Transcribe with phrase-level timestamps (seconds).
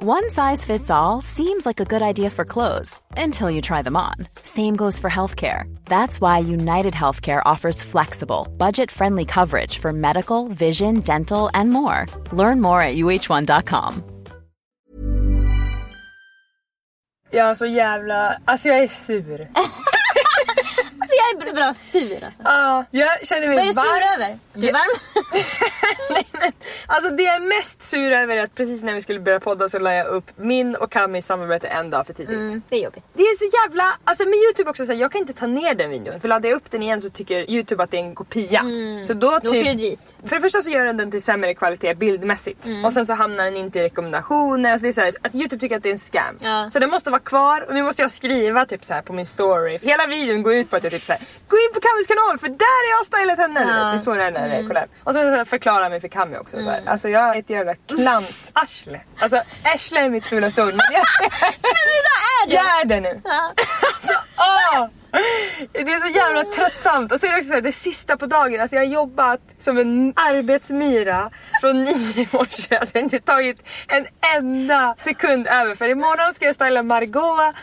[0.00, 3.96] One size fits all seems like a good idea for clothes until you try them
[3.96, 4.14] on.
[4.44, 5.64] Same goes for healthcare.
[5.86, 12.06] That's why United Healthcare offers flexible, budget friendly coverage for medical, vision, dental, and more.
[12.30, 14.04] Learn more at uh1.com.
[17.30, 18.38] Jag är så jävla...
[18.44, 19.48] Alltså jag är sur.
[21.38, 22.42] Jag är bra sur alltså.
[22.44, 24.22] Ja, jag känner mig Vad är du sur varm.
[24.22, 24.38] över?
[24.54, 24.98] Du är varm?
[26.10, 26.52] Nej, men,
[26.86, 29.68] alltså det jag är mest sur över är att precis när vi skulle börja podda
[29.68, 32.36] så la jag upp min och Camis samarbete en dag för tidigt.
[32.36, 33.04] Mm, det är jobbigt.
[33.14, 35.74] Det är så jävla, alltså med youtube också så här, jag kan inte ta ner
[35.74, 38.14] den videon för laddar jag upp den igen så tycker youtube att det är en
[38.14, 38.62] kopia.
[39.06, 39.40] Så då, Mm.
[39.40, 40.00] Typ, åker dit.
[40.26, 42.66] För det första så gör den den till sämre kvalitet bildmässigt.
[42.66, 42.84] Mm.
[42.84, 44.72] Och sen så hamnar den inte i rekommendationer.
[44.72, 46.36] Alltså det är så här, alltså youtube tycker att det är en scam.
[46.40, 46.70] Ja.
[46.72, 49.26] Så den måste vara kvar och nu måste jag skriva typ så här på min
[49.26, 49.78] story.
[49.78, 51.17] För hela videon går ut på att jag typ så här,
[51.48, 53.60] gå in på Camis kanal för där har jag stylat henne.
[53.60, 53.68] Ja.
[53.80, 53.86] Mm.
[53.90, 54.88] Det är så det är när är collab.
[55.04, 56.56] Och så förklarar mig för Cami också.
[56.62, 56.82] Så här.
[56.86, 59.00] Alltså jag är ett jävla klantarsle.
[59.20, 60.74] Alltså arsle är mitt fulaste ord.
[60.74, 62.54] Men jag, är det.
[62.54, 63.20] jag är det nu.
[63.24, 63.52] Ja.
[63.82, 64.86] Alltså, åh!
[65.72, 67.12] Det är så jävla tröttsamt.
[67.12, 68.60] Och så är det också så här, det sista på dagen.
[68.60, 72.76] Alltså jag har jobbat som en arbetsmyra från nio i morse.
[72.76, 74.06] Alltså jag har inte tagit en
[74.36, 75.74] enda sekund över.
[75.74, 76.80] För imorgon ska jag styla.
[76.80, 76.86] Och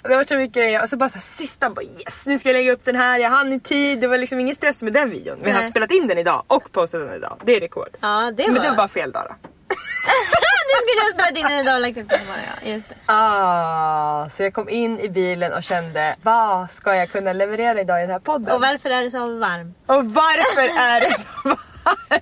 [0.03, 0.81] det har varit så mycket grejer.
[0.81, 3.19] Och så bara så här, sista bara yes nu ska jag lägga upp den här.
[3.19, 3.99] Jag hann i tid.
[3.99, 5.37] Det var liksom ingen stress med den videon.
[5.43, 5.69] Vi har Nej.
[5.69, 7.37] spelat in den idag och postat den idag.
[7.43, 7.89] Det är rekord.
[8.01, 8.51] Ja, det var...
[8.51, 9.35] Men det var bara fel dag då.
[10.83, 12.69] skulle ha spelat in den idag och lagt upp den imorgon ja.
[12.71, 12.95] Just det.
[13.05, 17.99] Ah, så jag kom in i bilen och kände vad ska jag kunna leverera idag
[17.99, 18.55] i den här podden?
[18.55, 19.77] Och varför är det så varmt?
[19.87, 21.59] Och varför är det så varmt?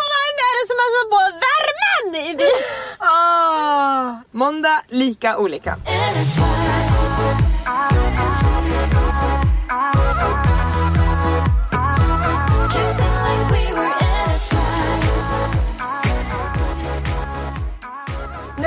[0.00, 2.60] Och varför är det som att slå på värmen i bilen?
[2.98, 5.76] Ah, måndag, lika olika.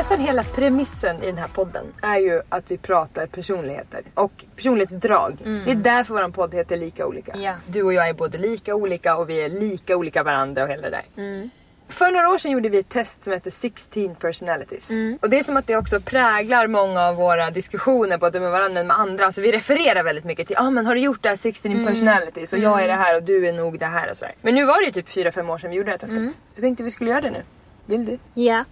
[0.03, 5.37] Nästan hela premissen i den här podden är ju att vi pratar personligheter och personlighetsdrag.
[5.65, 7.37] Det är därför vår podd heter Lika olika.
[7.37, 7.55] Ja.
[7.67, 10.89] Du och jag är både lika olika och vi är lika olika varandra och hela
[10.89, 11.49] det där.
[11.87, 14.91] För några år sedan gjorde vi ett test som heter 16 personalities.
[15.21, 18.81] Och det är som att det också präglar många av våra diskussioner både med varandra
[18.81, 19.25] och med andra.
[19.25, 22.53] Alltså vi refererar väldigt mycket till ah, men har du gjort det här 16 personalities
[22.53, 24.33] och jag är det här och du är nog det här och sådär.
[24.41, 26.31] Men nu var det ju typ 4-5 år sedan vi gjorde det här testet.
[26.31, 27.43] Så jag tänkte vi skulle göra det nu.
[27.85, 28.19] Vill du?
[28.33, 28.63] Ja.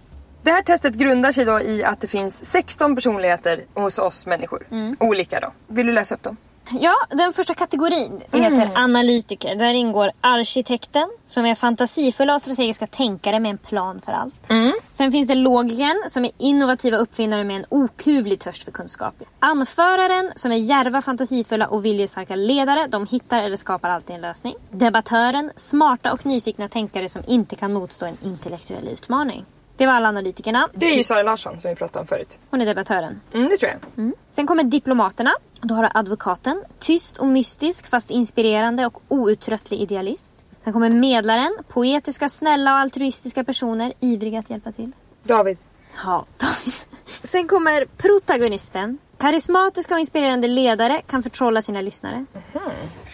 [0.42, 4.66] Det här testet grundar sig då i att det finns 16 personligheter hos oss människor.
[5.00, 5.52] Olika då.
[5.68, 6.36] Vill du läsa upp dem?
[6.80, 9.54] Ja, den första kategorin heter analytiker.
[9.54, 14.48] Där ingår arkitekten som är fantasifulla och strategiska tänkare med en plan för allt.
[14.90, 19.14] Sen finns det logikern som är innovativa uppfinnare med en okuvlig törst för kunskap.
[19.38, 22.86] Anföraren som är djärva, fantasifulla och viljestarka ledare.
[22.86, 24.54] De hittar eller skapar alltid en lösning.
[24.70, 29.44] Debattören, smarta och nyfikna tänkare som inte kan motstå en intellektuell utmaning.
[29.76, 30.68] Det var alla analytikerna.
[30.74, 32.38] Det är ju Sara Larsson som vi pratade om förut.
[32.50, 33.20] Hon är debattören.
[33.34, 34.12] Mm, det tror jag.
[34.28, 35.34] Sen kommer diplomaterna.
[35.60, 36.64] Då har du advokaten.
[36.78, 40.46] Tyst och mystisk fast inspirerande och outtröttlig idealist.
[40.64, 41.56] Sen kommer medlaren.
[41.68, 43.92] Poetiska, snälla och altruistiska personer.
[44.00, 44.92] Ivriga att hjälpa till.
[45.22, 45.58] David.
[46.04, 46.74] Ja, David.
[47.06, 48.98] Sen kommer protagonisten.
[49.18, 52.24] Karismatiska och inspirerande ledare kan förtrolla sina lyssnare.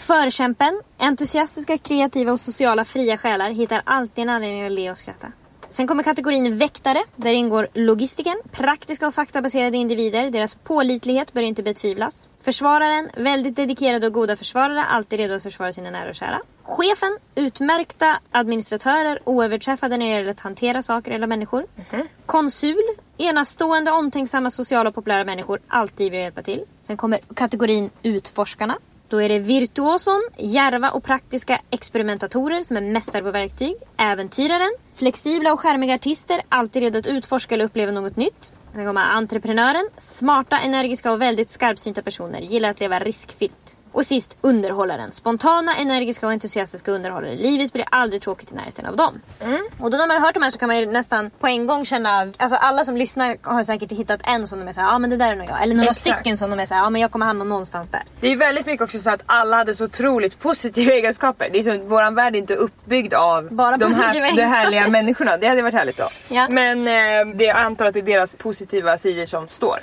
[0.00, 0.82] Förkämpen.
[0.99, 5.26] Entusiastiska, kreativa och sociala fria själar hittar alltid en anledning att le och skratta.
[5.70, 7.04] Sen kommer kategorin väktare.
[7.16, 10.30] Där ingår logistiken, praktiska och faktabaserade individer.
[10.30, 12.30] Deras pålitlighet bör inte betvivlas.
[12.42, 16.40] Försvararen, väldigt dedikerade och goda försvarare, alltid redo att försvara sina nära och kära.
[16.62, 21.66] Chefen, utmärkta administratörer, oöverträffade när det gäller att hantera saker eller människor.
[22.26, 22.82] Konsul,
[23.18, 26.64] enastående, omtänksamma, sociala och populära människor, alltid vill hjälpa till.
[26.82, 28.78] Sen kommer kategorin utforskarna.
[29.08, 33.75] Då är det virtuoson, järva och praktiska experimentatorer som är mästare på verktyg.
[33.96, 38.52] Äventyraren, flexibla och charmiga artister, alltid redo att utforska eller uppleva något nytt.
[38.75, 43.77] Sen kommer entreprenören, smarta, energiska och väldigt skarpsynta personer, gillar att leva riskfyllt.
[43.93, 45.12] Och sist underhållaren.
[45.12, 47.37] Spontana, energiska och entusiastiska underhållare.
[47.37, 49.20] Livet blir aldrig tråkigt i närheten av dem.
[49.81, 51.67] Och då när man har hört de här så kan man ju nästan på en
[51.67, 52.32] gång känna...
[52.37, 55.11] Alltså alla som lyssnar har säkert hittat en som de är såhär, ja ah, men
[55.11, 55.62] det där är nog jag.
[55.62, 56.17] Eller några Exakt.
[56.17, 58.02] stycken som de är såhär, ja ah, men jag kommer hamna någonstans där.
[58.20, 61.49] Det är väldigt mycket också så att alla hade så otroligt positiva egenskaper.
[61.52, 65.37] Det är att våran värld är inte uppbyggd av Bara de, här, de härliga människorna.
[65.37, 66.08] Det hade varit härligt då.
[66.29, 66.49] Ja.
[66.50, 69.79] Men eh, det, jag antar att det är deras positiva sidor som står.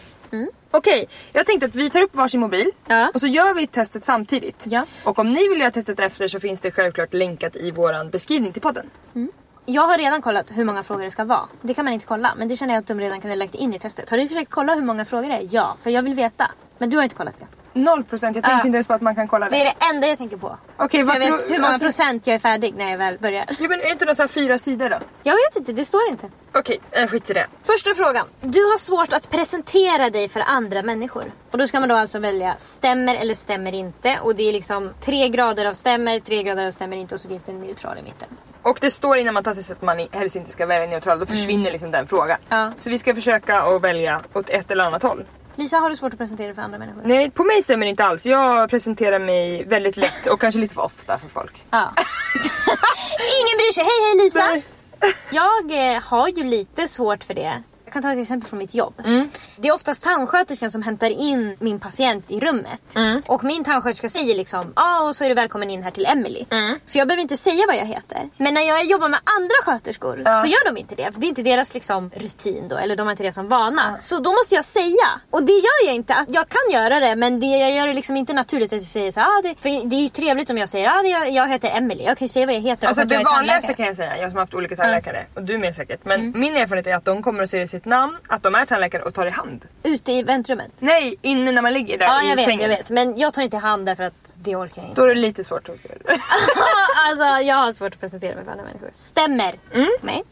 [0.71, 3.11] Okej, jag tänkte att vi tar upp varsin mobil Ja.
[3.13, 4.65] och så gör vi testet samtidigt.
[4.69, 4.85] Ja.
[5.03, 8.51] Och om ni vill göra testet efter så finns det självklart länkat i våran beskrivning
[8.51, 8.89] till podden.
[9.65, 11.41] Jag har redan kollat hur många frågor det ska vara.
[11.61, 13.73] Det kan man inte kolla, men det känner jag att de redan kunde lagt in
[13.73, 14.09] i testet.
[14.09, 15.47] Har du försökt kolla hur många frågor det är?
[15.51, 16.51] Ja, för jag vill veta.
[16.77, 17.45] Men du har inte kollat det.
[17.75, 18.65] Noll procent, jag tänkte Ja.
[18.67, 19.55] inte ens på att man kan kolla det.
[19.55, 20.57] Det är det enda jag tänker på.
[20.77, 23.17] Okej, Så vad jag vet hur många alltså- procent jag är färdig när jag väl
[23.17, 23.45] börjar.
[23.59, 24.97] Jo men är det inte några fyra sidor då?
[25.23, 26.29] Jag vet inte, det står inte.
[26.53, 27.45] Okej, äh, skit i det.
[27.63, 28.25] Första frågan.
[28.41, 31.23] Du har svårt att presentera dig för andra människor.
[31.51, 34.19] Och då ska man då alltså välja stämmer eller stämmer inte.
[34.21, 37.29] Och det är liksom tre grader av stämmer, tre grader av stämmer inte och så
[37.29, 38.27] finns det en neutral i mitten.
[38.61, 41.25] Och det står innan man tar testet att man helst inte ska välja neutral, då
[41.25, 42.37] försvinner liksom den frågan.
[42.49, 42.71] Ja.
[42.79, 45.25] Så vi ska försöka att välja åt ett eller annat håll.
[45.55, 47.01] Lisa, har du svårt att presentera dig för andra människor?
[47.05, 48.25] Nej, på mig stämmer det inte alls.
[48.25, 51.63] Jag presenterar mig väldigt lätt och kanske lite för ofta för folk.
[51.69, 51.93] Ja.
[53.41, 53.83] Ingen bryr sig.
[53.83, 54.39] Hej hej Lisa!
[54.39, 54.63] Nej.
[55.31, 57.63] Jag eh, har ju lite svårt för det.
[57.85, 58.93] Jag kan ta ett exempel från mitt jobb.
[59.05, 59.29] Mm.
[59.57, 62.81] Det är oftast tandsköterskan som hämtar in min patient i rummet.
[62.95, 63.21] Mm.
[63.27, 66.45] Och min tandsköterska säger liksom ja och så är du välkommen in här till Emily.
[66.49, 66.79] Mm.
[66.85, 68.29] Så jag behöver inte säga vad jag heter.
[68.37, 71.11] Men när jag jobbar med andra sköterskor så gör de inte det.
[71.11, 72.77] För det är inte deras liksom, rutin då.
[72.77, 73.97] Eller de har inte det som vana.
[74.01, 75.07] Så då måste jag säga.
[75.31, 76.25] Och det gör jag inte.
[76.27, 79.11] Jag kan göra det men det, jag gör det liksom inte naturligt att jag säger
[79.11, 81.69] så ah, det, För det är ju trevligt om jag säger ah, jag, jag heter
[81.69, 82.03] Emily.
[82.03, 82.87] Jag kan ju säga vad jag heter.
[82.87, 85.57] och Alltså det vanligaste kan jag säga, jag som har haft olika tandläkare och du
[85.57, 85.99] med säkert.
[86.05, 86.39] Men Mm.
[86.39, 89.13] min erfarenhet är att de kommer att säga sitt namn, att de är tandläkare och
[89.13, 89.65] tar i hand.
[89.83, 90.71] Ute i väntrummet.
[90.79, 92.61] Nej, inne när man ligger där Ja i jag vet, sängen.
[92.61, 92.89] jag vet.
[92.89, 95.01] Men jag tar inte i hand därför att det orkar jag inte.
[95.01, 95.97] Då är det lite svårt att göra.
[97.09, 98.89] alltså jag har svårt att presentera mig för andra människor.
[98.93, 99.55] Stämmer.
[99.73, 99.87] Mm.
[100.01, 100.23] Nej.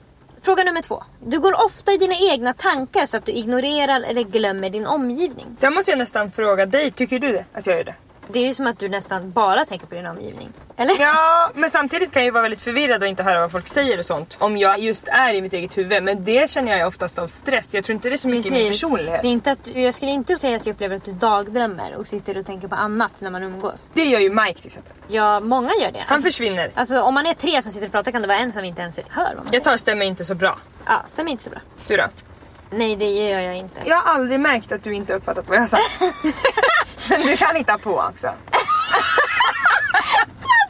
[0.41, 1.03] Fråga nummer två.
[1.25, 5.57] Du går ofta i dina egna tankar så att du ignorerar eller glömmer din omgivning.
[5.59, 7.45] Där måste jag nästan fråga dig, tycker du det?
[7.53, 7.95] Att jag gör det?
[8.27, 10.49] Det är ju som att du nästan bara tänker på din omgivning.
[10.77, 10.95] Eller?
[10.99, 13.97] Ja, men samtidigt kan jag ju vara väldigt förvirrad och inte höra vad folk säger
[13.99, 14.37] och sånt.
[14.39, 16.03] Om jag just är i mitt eget huvud.
[16.03, 17.73] Men det känner jag oftast av stress.
[17.73, 19.21] Jag tror inte det är så mycket i min personlighet.
[19.21, 22.07] Det är inte att, jag skulle inte säga att jag upplever att du dagdrömmer och
[22.07, 23.89] sitter och tänker på annat när man umgås.
[23.93, 24.93] Det gör ju Mike till exempel.
[25.07, 26.03] Ja, många gör det.
[26.07, 26.71] Han försvinner.
[26.75, 28.81] Alltså om man är tre som sitter och pratar kan det vara en som inte
[28.81, 29.57] ens hör vad man säger.
[29.57, 30.57] Jag tar stämmer inte så bra.
[30.85, 31.59] Ja, stämmer inte så bra.
[31.87, 32.09] Du då?
[32.69, 33.81] Nej, det gör jag inte.
[33.85, 35.83] Jag har aldrig märkt att du inte uppfattat vad jag sagt.
[37.09, 38.27] men du kan hitta på också.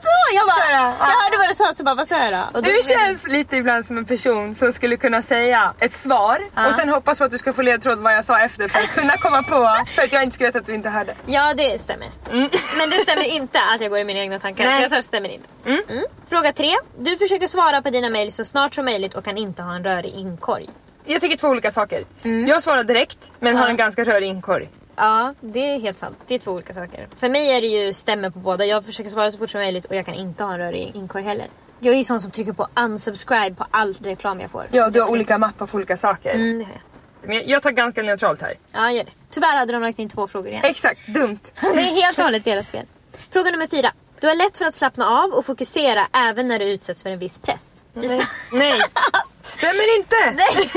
[0.01, 1.18] Så, jag bara, det, jag ja.
[1.24, 2.57] hörde vad du sa så bara, vad sa jag då?
[2.57, 6.39] Och då Du känns lite ibland som en person som skulle kunna säga ett svar
[6.68, 8.94] och sen hoppas på att du ska få ledtråd vad jag sa efter för att
[8.95, 11.15] kunna komma på för att jag inte ska veta att du inte hörde.
[11.25, 12.09] Ja, det stämmer.
[12.77, 14.63] Men det stämmer inte att jag går i mina egna tankar.
[14.63, 14.75] Nej.
[14.75, 15.47] Så jag tar stämmer inte.
[15.65, 16.06] Mm.
[16.30, 16.71] Fråga tre.
[17.00, 19.83] Du försöker svara på dina mejl så snart som möjligt och kan inte ha en
[19.83, 20.69] rörig inkorg.
[21.06, 22.03] Jag tycker två olika saker.
[22.47, 24.69] Jag svarar direkt men har en ganska rörig inkorg.
[24.95, 26.18] Ja, det är helt sant.
[26.28, 27.07] Det är två olika saker.
[27.16, 28.66] För mig är det ju stämmer på båda.
[28.66, 31.24] Jag försöker svara så fort som möjligt och jag kan inte ha en rörig inkorg
[31.24, 31.48] heller.
[31.80, 34.68] Jag är ju sån som trycker på unsubscribe på all reklam jag får.
[34.72, 36.34] Ja, du har olika mappar för olika saker.
[36.34, 36.81] Mm, det har jag.
[37.30, 38.54] Men jag tar ganska neutralt här.
[38.72, 39.12] Ja, gör det.
[39.30, 40.62] Tyvärr hade de lagt in två frågor igen.
[40.66, 41.40] Exakt, dumt.
[41.62, 42.85] Det är helt och hållet deras fel.
[43.30, 43.92] Fråga nummer fyra.
[44.23, 47.19] Du har lätt för att slappna av och fokusera även när du utsätts för en
[47.19, 47.83] viss press.
[47.94, 48.21] Nej.
[48.51, 48.81] Nej.
[49.42, 50.15] Stämmer inte!
[50.35, 50.68] Nej,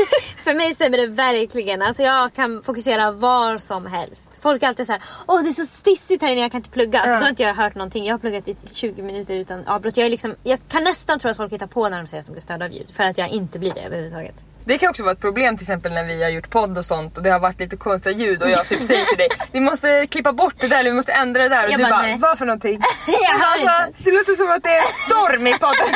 [0.44, 1.82] för mig stämmer det verkligen.
[1.82, 4.28] Alltså jag kan fokusera var som helst.
[4.40, 6.70] Folk är alltid så här, åh det är så stissigt här inne, jag kan inte
[6.70, 7.00] plugga.
[7.00, 7.18] Alltså, Ja.
[7.18, 8.04] Då har inte jag hört någonting.
[8.04, 9.96] Jag har pluggat i 20 minuter utan avbrott.
[9.96, 12.26] Jag, är liksom, jag kan nästan tro att folk hittar på när de säger att
[12.26, 12.90] de blir störda av ljud.
[12.96, 14.34] För att jag inte blir det överhuvudtaget.
[14.66, 17.16] Det kan också vara ett problem till exempel när vi har gjort podd och sånt
[17.16, 20.06] och det har varit lite konstiga ljud och jag typ säger till dig vi måste
[20.06, 22.16] klippa bort det där eller vi måste ändra det där och Jag du bara, bara,
[22.18, 22.80] vad för någonting?
[23.06, 24.02] Jag hör Alltså, inte.
[24.11, 25.87] det låter som att det är storm i podden.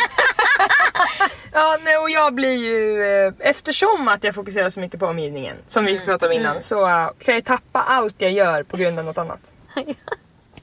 [1.53, 5.57] ja, nej, och jag blir ju, eh, eftersom att jag fokuserar så mycket på omgivningen
[5.67, 8.99] som vi pratade om innan så eh, kan jag tappa allt jag gör på grund
[8.99, 9.53] av något annat.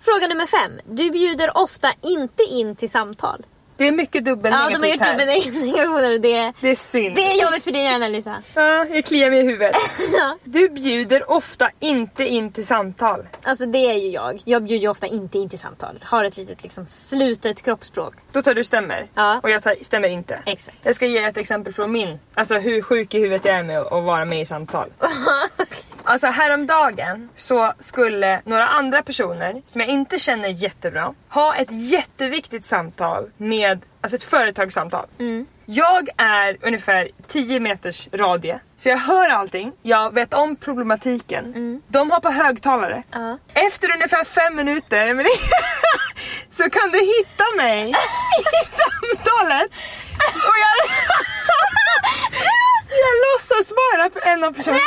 [0.02, 0.72] Fråga nummer fem.
[0.86, 3.46] Du bjuder ofta inte in till samtal.
[3.78, 5.12] Det är mycket dubbel Ja, de har gjort här.
[5.12, 7.16] dubbelnegationer det, Det är synd.
[7.16, 8.44] det är jobbigt för din hjärna Lisa.
[8.54, 9.76] Ja, jag kliar mig i huvudet.
[10.44, 13.28] Du bjuder ofta inte in till samtal.
[13.44, 14.40] Alltså det är ju jag.
[14.46, 16.00] Jag bjuder ju ofta inte in till samtal.
[16.04, 18.14] Har ett litet liksom slutet kroppsspråk.
[18.32, 19.40] Då tar du stämmer Ja.
[19.44, 20.40] och jag tar stämmer inte.
[20.46, 20.78] Exakt.
[20.84, 22.20] Jag ska ge ett exempel från min.
[22.34, 24.90] Alltså hur sjuk i huvudet jag är med att vara med i samtal.
[26.10, 32.66] Alltså häromdagen så skulle några andra personer som jag inte känner jättebra ha ett jätteviktigt
[32.66, 35.06] samtal med, alltså ett företagssamtal.
[35.66, 38.60] Jag är ungefär 10 meters radie.
[38.78, 41.82] Så jag hör allting, jag vet om problematiken.
[41.88, 43.04] De har på högtalare.
[43.12, 43.38] Ja.
[43.54, 45.26] Efter ungefär fem minuter men
[46.50, 49.72] så kan du hitta mig i samtalet.
[50.50, 50.76] Och jag,
[53.04, 54.80] jag låtsas vara en av personerna.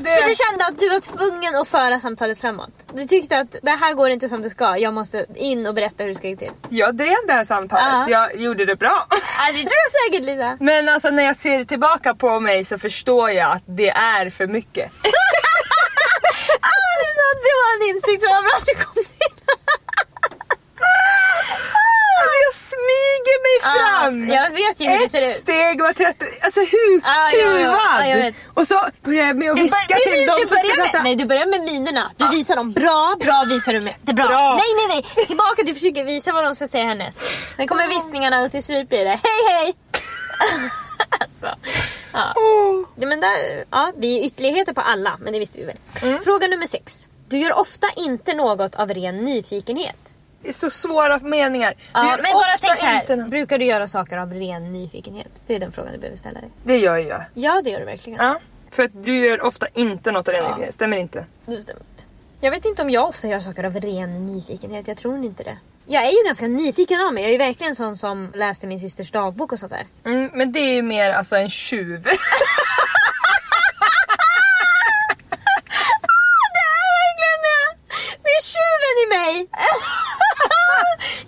[0.00, 2.86] Det För du kände att du var tvungen att föra samtalet framåt.
[2.92, 4.76] Du tyckte att det här går inte som det ska.
[4.78, 6.50] Jag måste in och berätta hur det ska gå till.
[6.68, 9.06] Jag drev det här samtalet, jag gjorde det bra.
[9.10, 9.16] Ja,
[9.52, 10.56] det tror jag säkert Lisa.
[10.64, 14.46] Men alltså när jag ser tillbaka på mig så förstår jag att det är för
[14.46, 14.92] mycket.
[16.60, 19.34] Ah, Lisa, det var en insikt som var bra att du kom till.
[22.72, 24.28] Smyger mig fram!
[24.28, 25.36] Ja, jag vet ju hur det Ett ser ut.
[25.36, 27.56] steg var 30, alltså hur Ja, ja, ja.
[27.56, 28.08] kuvad!
[28.10, 28.34] Ja, vet.
[28.54, 31.02] och så börjar jag med att viska bör- till dem som ska prata.
[31.02, 32.10] Nej, du börjar med minerna.
[32.16, 32.72] Du visar dem.
[32.72, 33.94] Bra, bra visar du med.
[34.02, 34.26] Det är bra.
[34.28, 34.54] Bra.
[34.56, 35.26] Nej, nej, nej.
[35.26, 37.22] Tillbaka, du försöker visa vad de ska säga härnäst.
[37.56, 39.74] Sen kommer viskningarna och till slut blir det hej hej.
[41.20, 41.46] alltså,
[42.12, 42.32] ja.
[43.00, 45.76] Ja, men där, ja, vi är ytterligheter på alla, men det visste vi väl.
[46.02, 46.22] Mm.
[46.22, 47.08] Fråga nummer sex.
[47.28, 49.96] Du gör ofta inte något av ren nyfikenhet.
[50.42, 51.74] Det är så svåra meningar.
[51.92, 53.28] Ja, men bara tänk så här.
[53.28, 55.30] Brukar du göra saker av ren nyfikenhet?
[55.46, 56.50] Det är den frågan du behöver ställa dig.
[56.64, 57.24] Det gör jag.
[57.34, 58.24] Ja, det gör du verkligen.
[58.26, 58.40] Ja.
[58.70, 60.40] För att du gör ofta inte något av det.
[60.40, 60.58] Ja.
[60.66, 60.72] Ja.
[60.72, 61.26] Stämmer inte.
[61.46, 62.02] Det stämmer inte.
[62.40, 64.88] Jag vet inte om jag ofta gör saker av ren nyfikenhet.
[64.88, 65.58] Jag tror inte det.
[65.86, 67.22] Jag är ju ganska nyfiken av mig.
[67.22, 69.86] Jag är ju verkligen sån som läste min systers dagbok och sånt där.
[70.04, 72.02] Mm, men det är ju mer alltså en tjuv.
[76.54, 77.64] Det är verkligen det!
[78.24, 79.34] Det är tjuven i mig!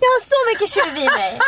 [0.03, 1.39] jag har så mycket tjuv i mig.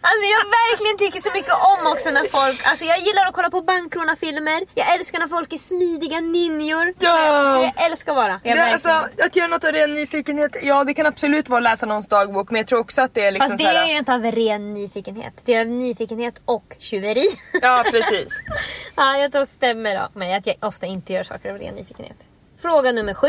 [0.00, 3.50] Alltså jag verkligen tycker så mycket om också när folk, alltså jag gillar att kolla
[3.50, 4.60] på bankrånarfilmer.
[4.74, 6.92] Jag älskar när folk är smidiga ninjor.
[6.96, 7.46] Skulle jag, Ja.
[7.46, 8.40] skulle jag älska vara.
[8.44, 8.88] Jag Det, alltså,
[9.24, 12.50] att göra något av ren nyfikenhet, ja det kan absolut vara att läsa någons dagbok
[12.50, 14.74] men jag tror också att det är liksom Fast det är ju inte av ren
[14.74, 15.34] nyfikenhet.
[15.44, 17.26] Det är av nyfikenhet och tjuveri.
[17.62, 18.28] Ja precis.
[18.96, 20.08] ja, jag tror stämmer då.
[20.14, 22.16] Men att jag ofta inte gör saker av ren nyfikenhet.
[22.62, 23.28] Fråga nummer sju.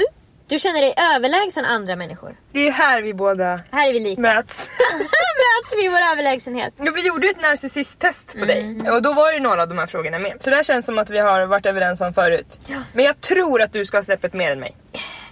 [0.49, 2.35] Du känner dig överlägsen andra människor.
[2.51, 4.21] Det är här vi båda Här är vi lika.
[4.21, 4.69] möts.
[5.61, 6.73] Möts vi i vår överlägsenhet.
[6.77, 8.47] Ja, vi gjorde ju ett narcissisttest på Mm.
[8.83, 10.37] dig och då var det några av de här frågorna med.
[10.39, 12.59] Så det här känns som att vi har varit överens om förut.
[12.93, 14.75] Men jag tror att du ska ha släppet mer än mig.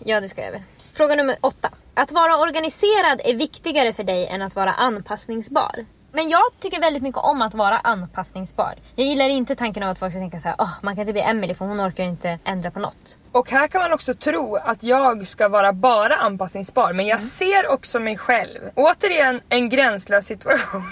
[0.06, 0.62] Ja, det ska jag väl.
[0.94, 1.70] Fråga nummer åtta.
[1.94, 5.86] Att vara organiserad är viktigare för dig än att vara anpassningsbar.
[6.12, 8.74] Men jag tycker väldigt mycket om att vara anpassningsbar.
[8.96, 11.14] Jag gillar inte tanken av att folk ska tänka så här, "Åh, man kan inte
[11.14, 13.18] bli Emily för hon orkar inte ändra på något.
[13.32, 17.08] Och här kan man också tro att jag ska vara bara anpassningsbar men Mm.
[17.08, 18.60] jag ser också mig själv.
[18.76, 20.84] Återigen en gränslös situation.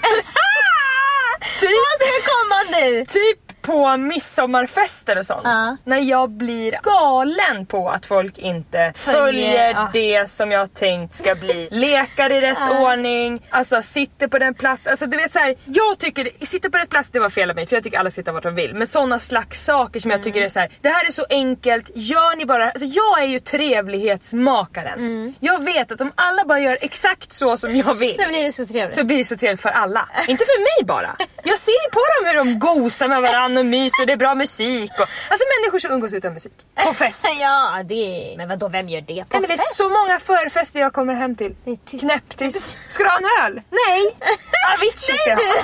[1.60, 3.04] typ, Vad ska komma nu?
[3.06, 5.40] typ på midsommarfester och sånt.
[5.44, 5.76] Ja.
[5.84, 9.90] När jag blir galen på att folk inte Följer, ja.
[9.92, 11.68] det som jag tänkt ska bli.
[11.70, 14.86] Lekar i rätt ordning, alltså sitter på den plats.
[14.86, 17.56] Alltså du vet så här, jag tycker, sitter på rätt plats det var fel av
[17.56, 18.74] mig för jag tycker alla sitter vart de vill.
[18.74, 21.90] Men sådana slags saker som jag tycker är så här, det här är så enkelt,
[21.94, 25.34] gör ni bara, alltså jag är ju trevlighetsmakaren.
[25.40, 28.52] Jag vet att om alla bara gör exakt så som jag vill Sen blir det
[28.52, 28.94] så trevligt.
[28.94, 30.08] så blir det så trevligt för alla.
[30.28, 31.16] Inte för mig bara.
[31.42, 34.34] Jag ser på dem hur de gosar med varandra och myser och det är bra
[34.34, 34.90] musik.
[34.92, 36.52] Och, alltså människor som umgås utan musik.
[36.86, 37.26] På fest.
[37.40, 37.94] ja, det
[38.32, 38.36] är...
[38.36, 39.06] Men vadå, vem gör det?
[39.06, 39.76] På Nej, men det är fest?
[39.76, 41.54] så många förfester jag kommer hem till.
[41.64, 42.04] Det är tyst.
[42.04, 42.76] Knäpptyst.
[42.88, 43.62] Ska du ha en öl?
[43.70, 44.16] Nej.
[44.76, 45.62] Avicii ska jag Nej ha.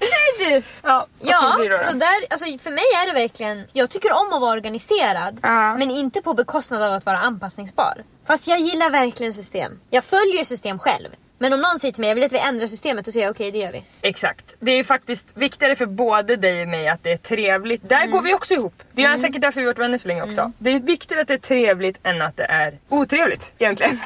[0.00, 0.62] Nej du!
[0.82, 1.78] Ja, Ja, då?
[1.78, 3.66] så där, alltså för mig är det verkligen...
[3.72, 5.38] Jag tycker om att vara organiserad.
[5.42, 5.74] Ja.
[5.76, 8.04] Men inte på bekostnad av att vara anpassningsbar.
[8.26, 9.80] Fast jag gillar verkligen system.
[9.90, 11.08] Jag följer system själv.
[11.44, 13.30] Men om någon säger till mig jag vill att vi ändrar systemet, då säger jag
[13.30, 13.84] okej det gör vi.
[14.00, 14.56] Exakt.
[14.60, 17.88] Det är faktiskt viktigare för både dig och mig att det är trevligt.
[17.88, 18.82] Där går vi också ihop.
[18.94, 20.52] Det är säkert därför vi varit vänner så länge också.
[20.58, 24.00] Det är viktigare att det är trevligt än att det är otrevligt egentligen.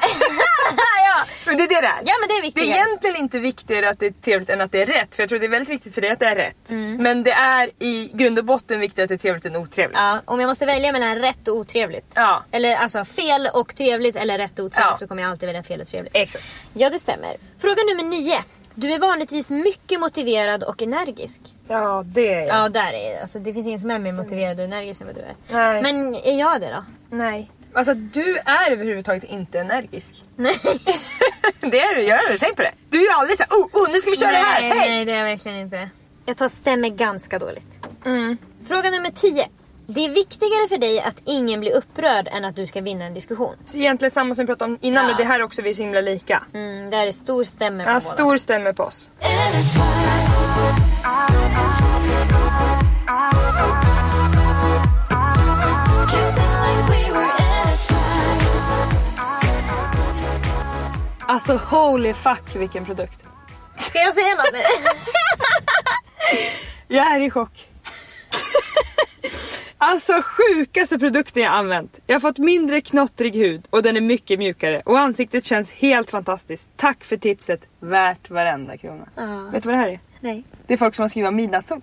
[1.04, 1.24] ja.
[1.46, 2.00] Men det är det det är.
[2.04, 4.72] ja men det är Det är egentligen inte viktigare att det är trevligt än att
[4.72, 5.14] det är rätt.
[5.14, 6.70] För jag tror det är väldigt viktigt för dig att det är rätt.
[7.00, 9.96] Men det är i grund och botten viktigt att det är trevligt än otrevligt.
[9.98, 12.06] Ja, om jag måste välja mellan rätt och otrevligt.
[12.14, 12.44] Ja.
[12.52, 14.96] Eller alltså fel och trevligt eller rätt och otrevligt Ja.
[14.96, 16.12] så kommer jag alltid välja fel och trevligt.
[16.16, 16.44] Exakt.
[16.72, 17.30] Ja det stämmer.
[17.58, 18.44] Fråga nummer nio.
[18.80, 21.40] Du är vanligtvis mycket motiverad och energisk.
[21.68, 22.56] Ja, det är jag.
[22.56, 25.16] Ja, där är alltså, Det finns ingen som är mer motiverad och energisk än vad
[25.16, 25.34] du är.
[25.50, 25.82] Nej.
[25.82, 26.84] Men är jag det då?
[27.16, 27.50] Nej.
[27.72, 30.24] Alltså du är överhuvudtaget inte energisk.
[30.36, 30.58] Nej.
[31.60, 32.72] det är du, jag har tänkt på det.
[32.90, 34.88] Du är ju aldrig såhär oh, oh nu ska vi köra det här, nej, hej!
[34.88, 35.90] nej, det är jag verkligen inte.
[36.26, 37.88] Jag tar stämmer ganska dåligt.
[38.04, 38.36] Mm.
[38.68, 39.48] Fråga nummer 10.
[39.90, 43.14] Det är viktigare för dig att ingen blir upprörd än att du ska vinna en
[43.14, 43.56] diskussion.
[43.64, 45.08] Så egentligen samma som vi pratade om innan, ja.
[45.08, 46.44] men det här också vi är så himla lika.
[46.54, 48.00] Mm, det här är stor stämmer på Ja, båda.
[48.00, 49.08] stor stämmer på oss.
[61.26, 63.24] Alltså holy fuck vilken produkt.
[63.78, 64.62] Ska jag säga något nu?
[66.96, 67.64] jag är i chock.
[69.80, 72.00] Alltså sjukaste produkten jag använt.
[72.06, 74.82] Jag har fått mindre knottrig hud och den är mycket mjukare.
[74.84, 76.70] Och ansiktet känns helt fantastiskt.
[76.76, 77.60] Tack för tipset.
[77.80, 79.06] Värt varenda krona.
[79.52, 80.00] Vet du vad det här är?
[80.20, 80.44] Nej.
[80.66, 81.80] Det är folk som har skrivit om midnattssol.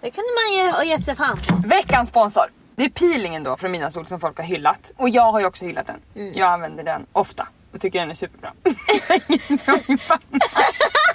[0.00, 1.38] Det kunde man ju ha gett sig fan.
[1.66, 2.44] Veckans sponsor.
[2.76, 4.92] Det är peelingen då från Midnattssol som folk har hyllat.
[4.96, 6.32] Och jag har ju också hyllat den.
[6.34, 8.52] Jag använder den ofta och tycker den är superbra.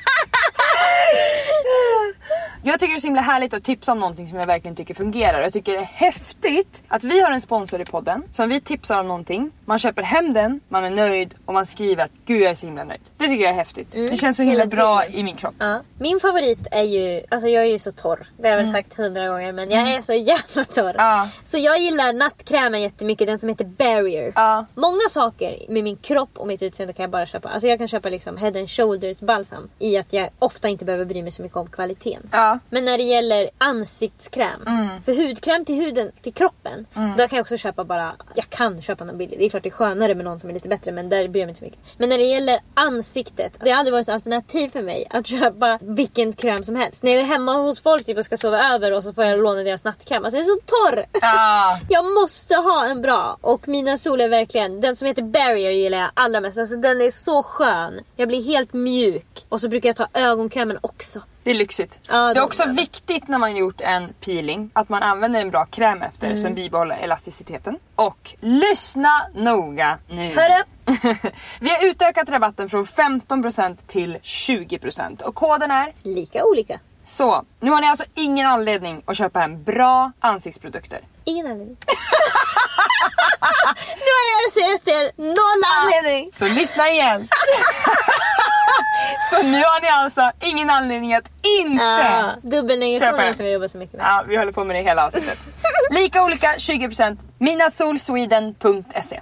[2.64, 4.94] Jag tycker det är så himla härligt att tipsa om någonting som jag verkligen tycker
[4.94, 5.42] fungerar.
[5.42, 9.00] Jag tycker det är häftigt att vi har en sponsor i podden som vi tipsar
[9.00, 9.52] om någonting.
[9.72, 12.66] Man köper hem den, man är nöjd och man skriver att gud jag är så
[12.66, 13.02] himla nöjd.
[13.18, 13.92] Det tycker jag är häftigt.
[13.92, 15.56] Det känns så himla bra i min kropp.
[15.60, 15.82] Ja.
[16.00, 18.28] Min favorit är ju, alltså jag är ju så torr.
[18.38, 20.96] Det har jag väl sagt hundra gånger men jag är så jävla torr.
[20.98, 21.30] Ja.
[21.44, 24.34] Så jag gillar nattkrämen jättemycket, den som heter Barrier.
[24.36, 24.66] Ja.
[24.76, 27.50] Många saker med min kropp och mitt utseende kan jag bara köpa.
[27.50, 31.06] Alltså jag kan köpa liksom head and shoulders balsam i att jag ofta inte behöver
[31.06, 32.30] bry mig så mycket om kvaliteten.
[32.70, 34.62] Men när det gäller ansiktskräm,
[35.06, 36.86] för hudkräm till huden, till kroppen,
[37.18, 39.40] då kan jag också köpa bara, jag kan köpa någon billig.
[39.40, 41.42] Det är klart det är skönare med någon som är lite bättre men där bryr
[41.42, 41.80] jag mig inte så mycket.
[41.98, 45.80] Men när det gäller ansiktet, det har aldrig varit ett alternativ för mig att köpa
[45.82, 47.04] vilken kräm som helst.
[47.04, 49.40] När jag är hemma hos folk typ, och ska sova över och så får jag
[49.40, 50.24] låna deras nattkräm.
[50.24, 51.06] Alltså jag är så torr!
[51.22, 51.80] Ja.
[51.90, 55.98] Jag måste ha en bra och mina sol är verkligen, den som heter Barrier gillar
[55.98, 56.58] jag allra mest.
[56.58, 58.00] Alltså den är så skön.
[58.16, 59.46] Jag blir helt mjuk.
[59.50, 61.22] Och så brukar jag ta ögonkrämen också.
[61.44, 62.00] Det är lyxigt.
[62.10, 65.66] Ja, det är också viktigt när man gjort en peeling att man använder en bra
[65.66, 67.78] kräm efter som bibehåller elasticiteten.
[67.96, 70.34] Och lyssna noga nu.
[70.36, 70.68] Hör upp!
[71.60, 76.80] Vi har utökat rabatten från 15% till 20% och koden är Lika olika.
[77.12, 77.46] Så.
[77.60, 81.00] Nu har ni alltså ingen anledning att köpa hem bra ansiktsprodukter.
[81.26, 81.78] Ingen anledning.
[83.98, 86.30] nu har jag sett er noll anledning.
[86.34, 87.28] Så lyssna igen.
[89.30, 91.30] så nu har ni alltså ingen anledning att
[91.62, 92.36] inte Ah,
[93.24, 93.34] den.
[93.34, 94.06] som jag jobbar så mycket med.
[94.06, 95.40] Ja, vi håller på med det hela avsnittet.
[95.92, 97.18] Lika olika 20%.
[97.38, 99.20] Minasolsweden.se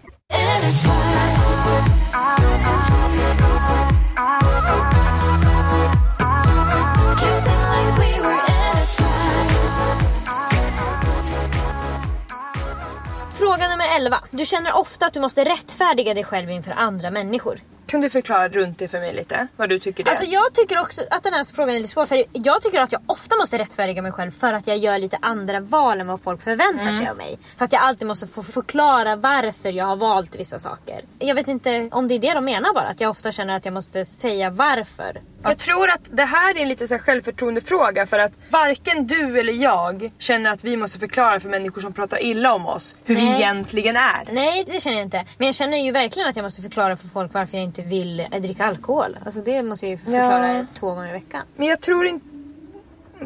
[13.49, 14.23] Fråga nummer 11.
[14.31, 17.59] Du känner ofta att du måste rättfärdiga dig själv inför andra människor.
[17.89, 19.47] Kan du förklara runt det för mig lite?
[19.57, 20.09] Vad du tycker det?
[20.09, 22.91] Alltså jag tycker också att den här frågan är lite svår för jag tycker att
[22.91, 26.21] jag ofta måste rättfärdiga mig själv för att jag gör lite andra val än vad
[26.21, 27.39] folk förväntar sig av mig.
[27.55, 31.01] Så att jag alltid måste få förklara varför jag har valt vissa saker.
[31.19, 33.65] Jag vet inte om det är det de menar bara, att jag ofta känner att
[33.65, 35.21] jag måste säga varför.
[35.43, 39.39] Jag tror att det här är en lite så här självförtroendefråga för att varken du
[39.39, 43.15] eller jag känner att vi måste förklara för människor som pratar illa om oss hur
[43.15, 43.35] vi Nej.
[43.35, 44.27] egentligen är.
[44.31, 45.25] Nej det känner jag inte.
[45.37, 48.19] Men jag känner ju verkligen att jag måste förklara för folk varför jag inte vill
[48.19, 49.17] eh, dricka alkohol.
[49.25, 50.65] Alltså det måste jag ju förklara Ja.
[50.73, 51.41] två gånger i veckan.
[51.55, 52.25] Men jag tror inte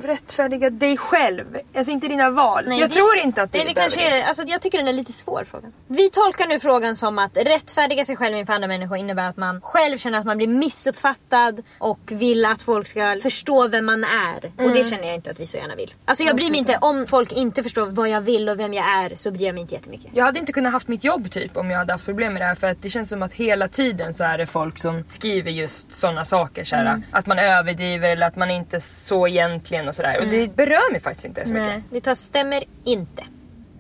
[0.02, 1.58] rättfärdiga dig själv.
[1.76, 2.64] Alltså inte dina val.
[2.68, 4.88] Nej, jag det- tror inte att det Nej, det kanske är, alltså, jag tycker den
[4.88, 5.74] är lite svår frågan.
[5.88, 9.62] Vi tolkar nu frågan som att rättfärdiga sig själv inför andra människor innebär att man
[9.62, 14.38] själv känner att man blir missuppfattad och vill att folk ska förstå vem man är.
[14.56, 14.74] Och Mm.
[14.74, 15.94] det känner jag inte att vi så gärna vill.
[16.06, 18.86] Alltså jag bryr mig inte, om folk inte förstår vad jag vill och vem jag
[18.86, 20.12] är så bryr jag mig inte jättemycket.
[20.14, 22.46] Jag hade inte kunnat haft mitt jobb typ om jag hade haft problem med det
[22.46, 25.52] här för att det känns som att hela tiden så är det folk som skriver
[25.52, 26.64] just sådana saker.
[26.64, 27.04] Så här, Mm.
[27.12, 30.20] Att man överdriver eller att man inte så egentligen och sådär.
[30.20, 31.68] Och det berör mig faktiskt inte så mycket.
[31.68, 31.84] Mm.
[31.92, 33.24] Nej, tar stämmer inte.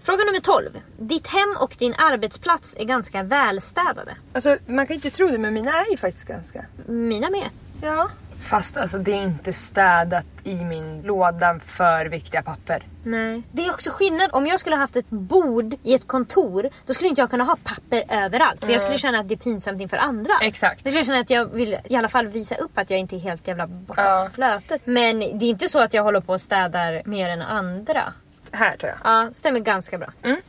[0.02, 0.70] Fråga nummer 12.
[0.98, 4.16] Ditt hem och din arbetsplats är ganska välstädade.
[4.34, 6.66] Alltså man kan inte tro det men mina är ju faktiskt ganska.
[6.86, 7.50] Mina med.
[7.82, 8.10] Ja.
[8.43, 12.84] Fast alltså det är inte städat i min låda för viktiga papper.
[13.03, 13.43] Nej.
[13.51, 14.29] Det är också skillnad.
[14.34, 17.43] Om jag skulle ha haft ett bord i ett kontor, då skulle inte jag kunna
[17.43, 18.65] ha papper överallt.
[18.65, 20.34] För jag skulle känna att det är pinsamt inför andra.
[20.41, 20.84] Exakt.
[20.84, 23.15] Då skulle jag känna att jag vill i alla fall visa upp att jag inte
[23.15, 24.82] är helt jävla borta flötet.
[24.86, 28.13] Men det är inte så att jag håller på och städar mer än andra.
[28.51, 28.99] Här tror jag.
[29.03, 30.10] Ja, stämmer ganska bra.
[30.23, 30.41] Mm.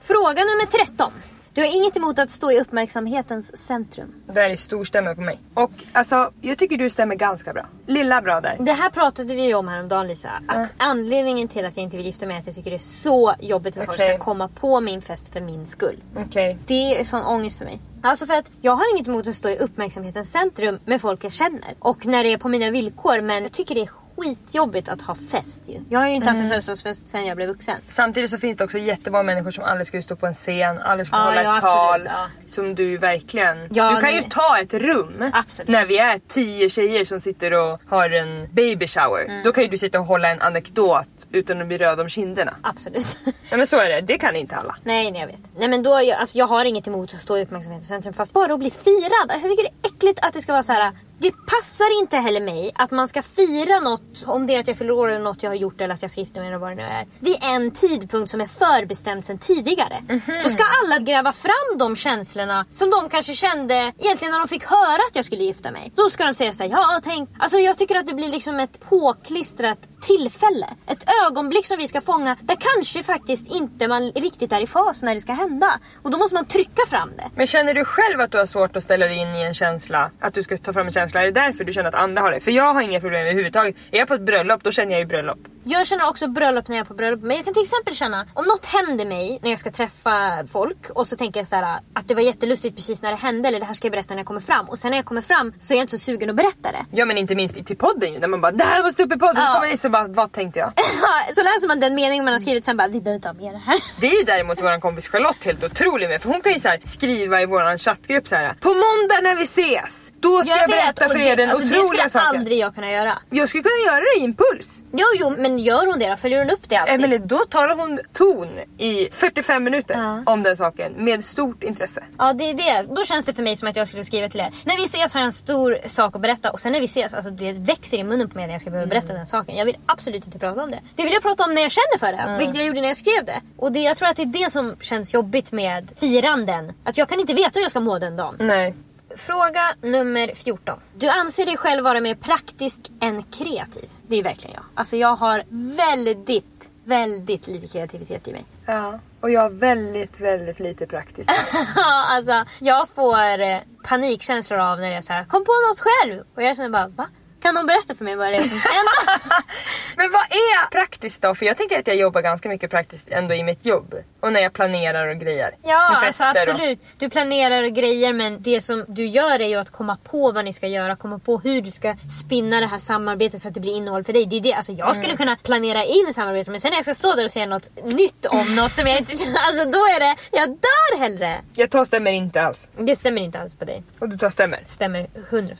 [0.00, 1.12] Fråga nummer 13.
[1.56, 4.14] Du har inget emot att stå i uppmärksamhetens centrum.
[4.26, 5.40] Det här är storstämmer på mig.
[5.54, 7.66] Och alltså jag tycker du stämmer ganska bra.
[7.86, 8.56] Lilla bra där.
[8.60, 10.30] Det här pratade vi ju om häromdagen Lisa.
[10.48, 12.78] Att anledningen till att jag inte vill gifta mig är att jag tycker det är
[12.78, 14.08] så jobbigt att folk Okej.
[14.08, 16.02] ska komma på min fest för min skull.
[16.16, 16.58] Okej.
[16.66, 17.80] Det är sån ångest för mig.
[18.02, 21.32] Alltså för att jag har inget emot att stå i uppmärksamhetens centrum med folk jag
[21.32, 21.74] känner.
[21.78, 23.20] Och när det är på mina villkor.
[23.20, 25.80] Men jag tycker det är skitjobbigt att ha fest ju.
[25.88, 27.76] Jag har ju inte haft en födelsedagsfest sen jag blev vuxen.
[27.88, 31.06] Samtidigt så finns det också jättemånga människor som aldrig skulle stå på en scen, aldrig
[31.06, 31.94] skulle Ja, hålla ja, ett tal.
[31.94, 32.28] absolut, ja.
[32.46, 33.68] Som du ju verkligen...
[33.68, 34.26] Du kan ju nej.
[34.30, 35.68] ta ett rum Absolut.
[35.68, 39.24] när vi är tio tjejer som sitter och har en baby shower.
[39.24, 39.44] Mm.
[39.44, 42.54] Då kan ju du sitta och hålla en anekdot utan att bli röd om kinderna.
[42.62, 43.18] Absolut.
[43.50, 44.76] Ja men så är det, det kan inte alla.
[44.84, 45.40] Nej, nej jag vet.
[45.58, 48.52] Nej men då, alltså, jag har inget emot att stå i uppmärksamhetens centrum fast bara
[48.54, 49.30] att bli firad.
[49.30, 50.92] Alltså, jag tycker det är äckligt att det ska vara så här.
[51.18, 54.78] Det passar inte heller mig att man ska fira något, om det är att jag
[54.78, 56.70] fyller år eller något jag har gjort eller att jag ska gifta mig eller vad
[56.70, 57.06] det nu är.
[57.20, 60.02] Vid en tidpunkt som är förbestämd sedan tidigare.
[60.42, 64.64] Då ska alla gräva fram de känslorna som de kanske kände egentligen när de fick
[64.64, 65.92] höra att jag skulle gifta mig.
[65.94, 67.30] Då ska de säga såhär, ja tänk.
[67.38, 70.66] Alltså jag tycker att det blir liksom ett påklistrat tillfälle.
[70.86, 75.02] Ett ögonblick som vi ska fånga där kanske faktiskt inte man riktigt är i fas
[75.02, 75.80] när det ska hända.
[76.02, 77.30] Och då måste man trycka fram det.
[77.34, 80.10] Men känner du själv att du har svårt att ställa dig in i en känsla?
[80.20, 81.05] Att du ska ta fram en känsla?
[81.14, 82.40] Är det därför du känner att andra har det?
[82.40, 83.76] För jag har inga problem överhuvudtaget.
[83.90, 85.38] Är jag på ett bröllop, då känner jag ju bröllop.
[85.68, 87.20] Jag känner också bröllop när jag är på bröllop.
[87.22, 90.90] Men jag kan till exempel känna om något händer mig när jag ska träffa folk
[90.94, 93.60] och så tänker jag så här att det var jättelustigt precis när det hände eller
[93.60, 94.68] det här ska jag berätta när jag kommer fram.
[94.68, 96.86] Och sen när jag kommer fram så är jag inte så sugen att berätta det.
[96.90, 98.18] Ja men inte minst till podden ju.
[98.18, 99.42] Där man bara det här måste upp i podden.
[99.42, 99.54] Ja.
[99.54, 100.72] Kommer ni så bara vad tänkte jag?
[101.34, 103.54] så läser man den meningen man har skrivit sen bara vi behöver inte ha med
[103.54, 103.78] det här.
[104.00, 106.22] Det är ju däremot vår kompis Charlotte helt otrolig med.
[106.22, 108.54] För hon kan ju så här skriva i vår chattgrupp så här.
[108.60, 111.82] På måndag när vi ses, då ska jag, berätta och för er den alltså, otroliga
[111.82, 112.40] Det skulle saken.
[112.40, 113.18] aldrig jag kunna göra.
[113.30, 114.82] Jag skulle kunna göra det i impuls.
[114.92, 116.16] Jo, jo, men gör hon det då?
[116.16, 116.94] Följer hon upp det alltid?
[116.94, 120.32] Emelie, då talar hon ton i 45 minuter Ja.
[120.32, 122.02] om den saken med stort intresse.
[122.18, 122.94] Ja det är det.
[122.94, 124.50] Då känns det för mig som att jag skulle skriva till er.
[124.64, 127.14] När vi ses har jag en stor sak att berätta och sen när vi ses,
[127.14, 129.56] alltså det växer i munnen på mig när jag ska behöva berätta den saken.
[129.56, 130.80] Jag vill absolut inte prata om det.
[130.96, 132.96] Det vill jag prata om när jag känner för det, vilket jag gjorde när jag
[132.96, 133.40] skrev det.
[133.56, 136.72] Och det, jag tror att det är det som känns jobbigt med firanden.
[136.84, 138.36] Att jag kan inte veta hur jag ska må den dagen.
[138.38, 138.74] Nej.
[139.16, 140.80] Fråga nummer 14.
[140.94, 143.90] Du anser dig själv vara mer praktisk än kreativ.
[144.06, 144.64] Det är verkligen jag.
[144.74, 145.44] Alltså jag har
[145.76, 148.44] väldigt, väldigt lite kreativitet i mig.
[148.66, 148.98] Ja.
[149.20, 151.30] Och jag har väldigt, väldigt lite praktiskt.
[152.06, 156.22] Alltså jag får eh, panikkänslor av när jag så här, kom på något själv.
[156.34, 157.06] Och jag känner bara, va?
[157.46, 159.20] Kan någon berätta för mig vad det är som ska hända?
[159.96, 161.34] Men vad är praktiskt då?
[161.34, 163.94] För jag tänker att jag jobbar ganska mycket praktiskt ändå i mitt jobb.
[164.20, 165.54] Och när jag planerar och grejer.
[165.62, 166.78] Ja, alltså fester och- absolut.
[166.98, 170.44] Du planerar och grejer men det som du gör är ju att komma på vad
[170.44, 170.96] ni ska göra.
[170.96, 174.12] Komma på hur du ska spinna det här samarbetet så att det blir innehåll för
[174.12, 174.26] dig.
[174.26, 174.52] Det är det.
[174.54, 177.30] Alltså, jag skulle kunna planera in samarbetet men sen när jag ska stå där och
[177.30, 179.40] säga något nytt om något som jag inte känner.
[179.40, 181.40] Alltså då är det, jag dör hellre.
[181.56, 182.68] Jag tar stämmer inte alls.
[182.78, 183.82] Det stämmer inte alls på dig.
[183.98, 184.60] Och du tar stämmer.
[184.66, 185.54] Stämmer 100%.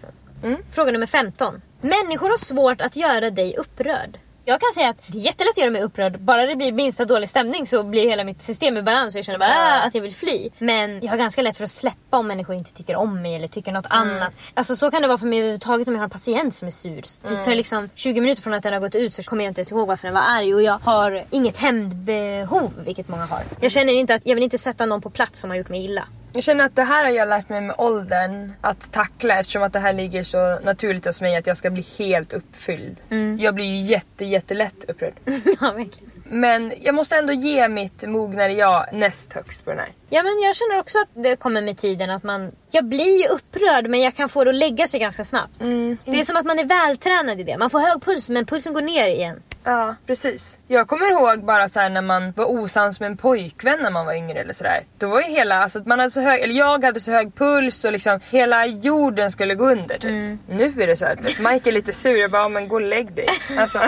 [0.72, 1.60] Fråga nummer 15.
[1.80, 4.18] Människor har svårt att göra dig upprörd.
[4.48, 6.20] Jag kan säga att det är jättelätt att göra mig upprörd.
[6.20, 9.24] Bara det blir minsta dålig stämning så blir hela mitt system i balans och jag
[9.24, 10.50] känner bara "Ah", att jag vill fly.
[10.58, 13.48] Men jag har ganska lätt för att släppa om människor inte tycker om mig eller
[13.48, 14.32] tycker något annat.
[14.54, 16.72] Alltså så kan det vara för mig överhuvudtaget om jag har en patient som är
[16.72, 17.02] sur.
[17.28, 19.60] Det tar liksom 20 minuter från att den har gått ut så kommer jag inte
[19.60, 23.40] ens ihåg varför den var arg och jag har inget hämndbehov, vilket många har.
[23.60, 25.84] Jag känner inte att jag vill inte sätta någon på plats som har gjort mig
[25.84, 26.04] illa.
[26.36, 29.72] Jag känner att det här har jag lärt mig med åldern att tackla eftersom att
[29.72, 32.96] det här ligger så naturligt hos mig att jag ska bli helt uppfylld.
[33.38, 35.14] Jag blir ju jätte, jättelätt upprörd.
[35.60, 36.15] ja, verkligen.
[36.30, 39.88] Men jag måste ändå ge mitt mognare jag näst högst på den här.
[40.10, 42.52] Ja men jag känner också att det kommer med tiden att man...
[42.70, 45.58] Jag blir ju upprörd men jag kan få det att lägga sig ganska snabbt.
[46.04, 47.58] Det är som att man är vältränad i det.
[47.58, 49.42] Man får hög puls men pulsen går ner igen.
[49.64, 50.58] Ja, precis.
[50.68, 54.14] Jag kommer ihåg bara så när man var osams med en pojkvän när man var
[54.14, 54.84] yngre eller sådär.
[54.98, 57.34] Då var ju hela, alltså att man hade så hög, eller jag hade så hög
[57.34, 60.38] puls och liksom hela jorden skulle gå under typ.
[60.48, 61.18] Nu är det så här,
[61.52, 63.28] Mike är lite sur, jag bara, "Ja, men gå och lägg dig.
[63.58, 63.78] Alltså,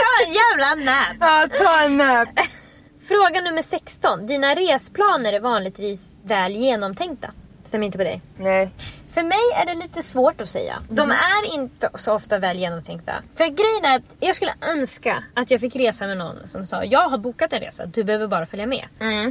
[0.00, 1.16] Ta en jävla nap!
[1.20, 2.28] ja, ta en nap.
[3.08, 4.26] Fråga nummer 16.
[4.26, 7.30] Dina resplaner är vanligtvis väl genomtänkta.
[7.62, 8.22] Stämmer inte på dig?
[8.38, 8.70] Nej.
[9.14, 10.78] För mig är det lite svårt att säga.
[10.88, 13.12] De är inte så ofta väl genomtänkta.
[13.36, 16.84] För grejen är att jag skulle önska att jag fick resa med någon som sa
[16.84, 18.84] jag har bokat en resa, du behöver bara följa med.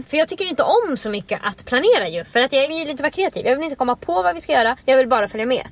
[0.08, 2.24] För jag tycker inte om så mycket att planera ju.
[2.24, 3.46] För att jag vill inte vara kreativ.
[3.46, 4.78] Jag vill inte komma på vad vi ska göra.
[4.86, 5.68] Jag vill bara följa med.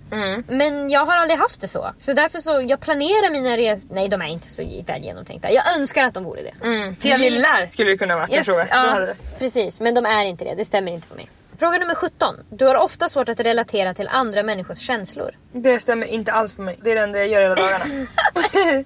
[0.47, 1.91] Men jag har aldrig haft det så.
[1.97, 3.93] Så därför så, jag planerar mina resor.
[3.93, 5.51] Nej de är inte så väl genomtänkta.
[5.51, 6.53] Jag önskar att de vore det.
[7.01, 8.27] För jag vill- Gillar skulle det kunna vara.
[8.29, 8.67] Yes, jag tror.
[8.69, 9.15] ja, hade det.
[9.39, 9.79] precis.
[9.79, 10.55] Men de är inte det.
[10.55, 11.29] Det stämmer inte på mig.
[11.59, 12.35] Fråga nummer 17.
[12.49, 15.31] Du har ofta svårt att relatera till andra människors känslor.
[15.51, 16.79] det stämmer inte alls på mig.
[16.83, 17.85] Det är det enda jag gör hela dagarna.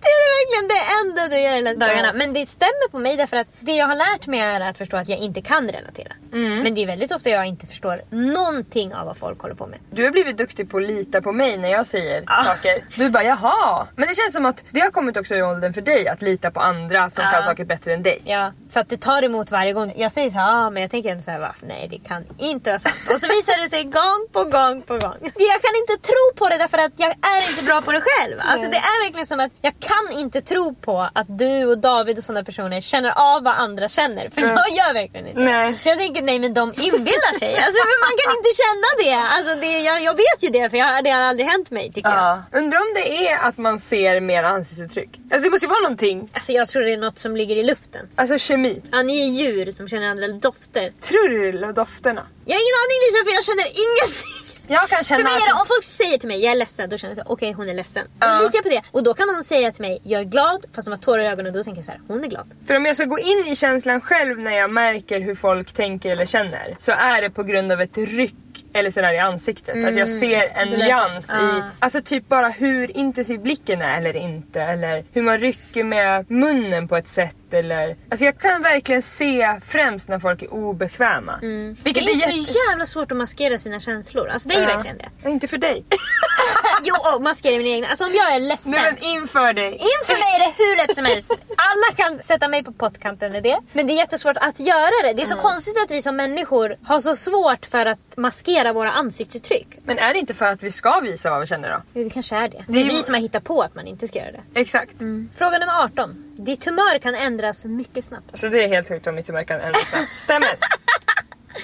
[0.00, 2.12] Det är verkligen det enda du gör hela dagarna.
[2.12, 4.96] Men det stämmer på mig därför att det jag har lärt mig är att förstå
[4.96, 6.12] att jag inte kan relatera.
[6.32, 6.62] Mm.
[6.62, 9.78] Men det är väldigt ofta jag inte förstår någonting av vad folk håller på med.
[9.90, 12.98] Du har blivit duktig på att lita på mig när jag säger saker.
[12.98, 13.86] Du bara jaha.
[13.96, 16.50] Men det känns som att det har kommit också i åldern för dig att lita
[16.50, 18.20] på andra som kan saker bättre än dig.
[18.24, 19.92] Ja, för att det tar emot varje gång.
[19.96, 21.54] Jag säger så här, ah, men jag tänker ändå så här, va?
[21.60, 22.94] nej det kan inte vara sant.
[23.10, 25.18] Och så visar det sig gång på gång på gång.
[25.52, 28.36] Jag kan inte tro på det därför att jag är inte bra på det själv.
[28.40, 32.18] Alltså det är verkligen som att jag kan inte tro på att du och David
[32.18, 34.28] och sådana personer känner av vad andra känner.
[34.28, 35.74] För jag gör verkligen inte Nej.
[35.74, 37.56] Så jag tänker, nej men de inbillar sig.
[37.56, 39.28] Alltså för man kan inte känna det.
[39.34, 42.10] Alltså det jag, jag vet ju det för jag, det har aldrig hänt mig tycker
[42.10, 42.18] jag.
[42.18, 42.58] Ja.
[42.58, 45.10] Undrar om det är att man ser mer ansiktsuttryck.
[45.30, 46.28] Alltså det måste ju vara någonting.
[46.32, 48.08] Alltså jag tror det är något som ligger i luften.
[48.16, 48.82] Alltså kemi.
[48.92, 50.92] Ja, ni är djur som känner andra dofter.
[51.02, 52.26] Tror du det är dofterna?
[52.44, 54.47] Jag har ingen aning Lisa för jag känner ingenting.
[54.68, 55.60] Jag kan För känna mig är det, att...
[55.60, 58.06] om folk säger till mig jag är ledsen, då känner jag okej hon är ledsen.
[58.20, 58.26] Ja.
[58.26, 58.82] Då litar jag på det.
[58.90, 61.26] Och då kan någon säga till mig jag är glad fast de har tårar i
[61.26, 61.52] ögonen.
[61.52, 62.46] Då tänker jag så här, hon är glad.
[62.66, 66.10] För om jag ska gå in i känslan själv när jag märker hur folk tänker
[66.10, 68.34] eller känner så är det på grund av ett ryck
[68.72, 69.84] eller sådär i ansiktet.
[69.84, 71.62] Att jag ser en nyans i, Ah.
[71.78, 74.60] alltså typ bara hur intensiv blicken är eller inte.
[74.62, 77.34] Eller hur man rycker med munnen på ett sätt.
[77.52, 81.32] Eller, alltså jag kan verkligen se främst när folk är obekväma.
[81.40, 81.46] Det
[81.84, 82.52] Vilket är, är, så jätte...
[82.70, 84.28] jävla svårt att maskera sina känslor.
[84.28, 84.74] Alltså det är ju Ja.
[84.74, 85.08] verkligen det.
[85.22, 85.84] Ja, Inte för dig.
[86.84, 87.88] jo, och maskera mina egna.
[87.88, 88.72] Alltså om jag är ledsen.
[88.72, 89.72] Nej men inför dig.
[89.72, 91.30] Inför mig är det hur lätt som helst.
[91.56, 93.58] Alla kan sätta mig på pottkanten i det.
[93.72, 95.12] Men det är jättesvårt att göra det.
[95.12, 98.92] Det är så konstigt att vi som människor har så svårt för att maskera våra
[98.92, 99.78] ansiktsuttryck.
[99.84, 101.82] Men är det inte för att vi ska visa vad vi känner då?
[101.94, 102.64] Jo, det kanske är det.
[102.68, 104.60] Det är vi som har hittat på att man inte ska göra det.
[104.60, 104.94] Exakt.
[105.32, 106.34] Fråga nummer 18.
[106.36, 108.38] Ditt humör kan ändras mycket snabbt.
[108.38, 110.14] Så det är helt sjukt om mitt humör kan ändras snabbt.
[110.14, 110.48] Stämmer.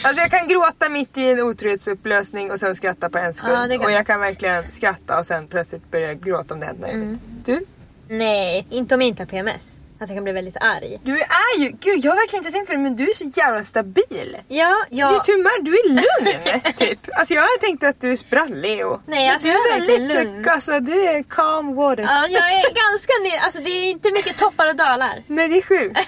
[0.05, 3.73] Alltså jag kan gråta mitt i en otrohetsupplösning och sen skratta på en sekund.
[3.73, 6.94] Ja, och jag kan verkligen skratta och sen plötsligt börja gråta om det händer något
[6.94, 7.20] Mm.
[7.44, 7.64] Du?
[8.09, 9.79] Nej, inte om jag inte har PMS.
[10.00, 11.00] Att jag kan bli väldigt arg.
[11.04, 13.24] Du är ju, gud jag har verkligen inte tänkt på det men du är så
[13.40, 14.37] jävla stabil.
[14.48, 15.12] Ja, ja.
[15.12, 16.98] Ditt humör, du är lugn typ.
[17.14, 19.00] Alltså jag har tänkt att du är sprallig och...
[19.07, 20.48] Nej, alltså, jag är är väldigt, lugn.
[20.48, 22.11] alltså du är calm waters.
[22.11, 23.37] Ja, jag är ganska ny.
[23.44, 25.22] Alltså det är inte mycket toppar och dalar.
[25.26, 26.00] Nej det är sjukt.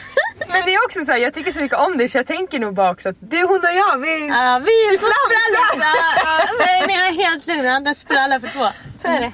[0.49, 2.59] Men det är också så här, jag tycker så mycket om dig så jag tänker
[2.59, 4.29] nog bara också att du, hon och jag, vi...
[4.29, 5.87] Ja, vi är på sprallis.
[5.87, 5.95] Ja,
[6.25, 6.47] ja.
[6.59, 7.81] Så är ni helt lugna.
[7.81, 8.67] Den sprallar för två.
[8.99, 9.33] Så är det.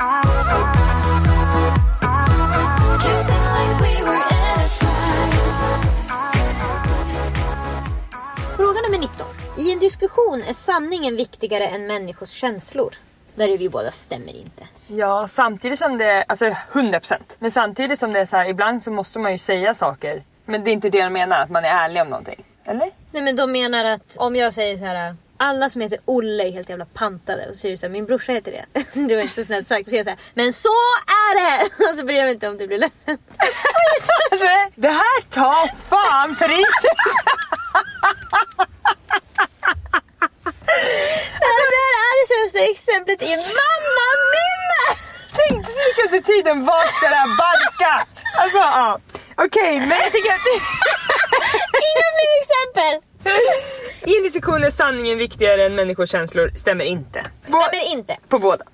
[0.00, 0.10] Fråga
[8.80, 9.26] nummer 19.
[9.58, 12.94] I en diskussion är sanningen viktigare än människors känslor.
[13.34, 14.62] Där är vi båda stämmer inte.
[14.86, 17.14] Ja, samtidigt som det, alltså 100%.
[17.38, 20.22] Men samtidigt som det är så här, ibland så måste man ju säga saker.
[20.44, 22.44] Men det är inte det jag menar, att man är ärlig om någonting.
[22.64, 22.90] Eller?
[23.12, 25.16] Nej men de menar att om jag säger så här.
[25.42, 27.46] Alla som heter Olle är helt jävla pantade.
[27.48, 28.64] Och så säger du så här, min brorsa heter det.
[29.08, 29.80] Det var inte så snällt sagt.
[29.80, 30.76] Och så säger jag så här, men så
[31.06, 31.84] är det!
[31.90, 33.18] Och så bryr jag mig inte om du blir ledsen.
[34.32, 36.98] Alltså, det här tar fan priset!
[41.40, 44.82] Det där är det sämsta exemplet i mannaminne!
[45.38, 48.06] Tänk så mycket under tiden, vart ska det här barka?
[48.42, 48.98] Alltså ja.
[49.36, 50.46] Okej, men jag tycker att
[51.88, 53.09] Inga fler exempel!
[54.06, 56.52] I en diskussion är sanningen viktigare än människors känslor.
[56.56, 57.26] Stämmer inte.
[57.44, 58.16] Stämmer inte.
[58.28, 58.64] På båda.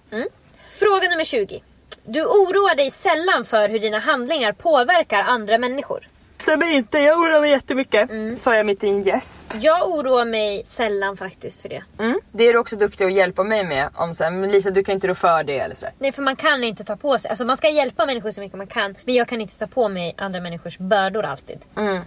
[0.81, 1.63] Fråga nummer 20.
[2.05, 6.09] Du oroar dig sällan för hur dina handlingar påverkar andra människor.
[6.39, 8.11] Stämmer inte, jag oroar mig jättemycket.
[8.39, 9.47] Sa jag mitt i en gäsp.
[9.61, 11.83] Jag oroar mig sällan faktiskt för det.
[11.99, 12.21] Mm.
[12.33, 13.89] Det är du också duktig att hjälpa mig med.
[13.95, 15.93] Om så här, men Lisa du kan inte rå för det eller sådär.
[15.99, 18.59] Nej för man kan inte ta på sig, alltså man ska hjälpa människor så mycket
[18.59, 18.95] man kan.
[19.05, 21.59] Men jag kan inte ta på mig andra människors bördor alltid.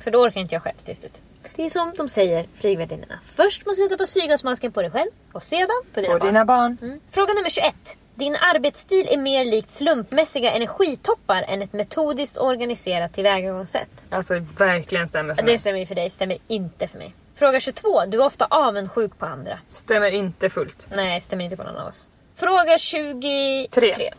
[0.02, 1.22] För då orkar inte jag själv till slut.
[1.56, 3.20] Det är som de säger, flygvärdinnorna.
[3.36, 6.28] Först måste du ta på syrgasmasken på dig själv och sedan på dina Och barn.
[6.28, 6.78] dina barn.
[6.82, 7.00] Mm.
[7.12, 7.76] Fråga nummer 21.
[8.20, 14.06] Din arbetsstil är mer likt slumpmässiga energitoppar än ett metodiskt organiserat tillvägagångssätt.
[14.10, 15.58] Alltså verkligen stämmer för Det mig.
[15.58, 17.14] stämmer ju för dig, stämmer inte för mig.
[17.36, 18.06] Fråga 22.
[18.06, 19.60] Du är ofta avundsjuk på andra.
[19.72, 20.88] Stämmer inte fullt.
[20.96, 22.08] Nej, stämmer inte på någon av oss.
[22.36, 23.68] Fråga 23.
[23.72, 23.92] Tre.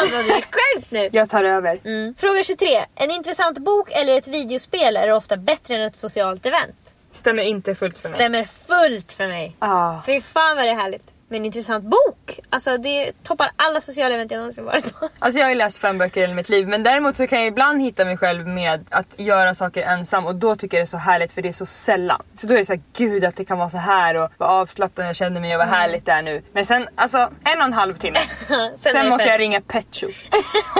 [0.00, 1.08] alltså det är sjukt nu.
[1.12, 1.80] Jag tar över.
[1.84, 2.14] Mm.
[2.18, 2.84] Fråga 23.
[2.94, 6.94] En intressant bok eller ett videospel är ofta bättre än ett socialt event.
[7.12, 8.18] Stämmer inte fullt för mig.
[8.18, 9.56] Stämmer fullt för mig.
[9.58, 10.02] Ah.
[10.06, 11.10] Fy fan vad det är härligt.
[11.28, 12.40] Men en intressant bok.
[12.50, 15.08] Alltså det toppar alla sociala event jag någonsin varit på.
[15.18, 17.38] Alltså jag har ju läst fem böcker i hela mitt liv men däremot så kan
[17.38, 20.84] jag ibland hitta mig själv med att göra saker ensam och då tycker jag det
[20.84, 22.22] är så härligt för det är så sällan.
[22.34, 24.48] Så då är det så här, gud att det kan vara så här och vad
[24.50, 26.42] avslappnad jag känner mig och vad härligt det är nu.
[26.52, 28.18] Men sen alltså en och en halv timme.
[28.76, 30.12] sen det måste jag ringa Pet Shop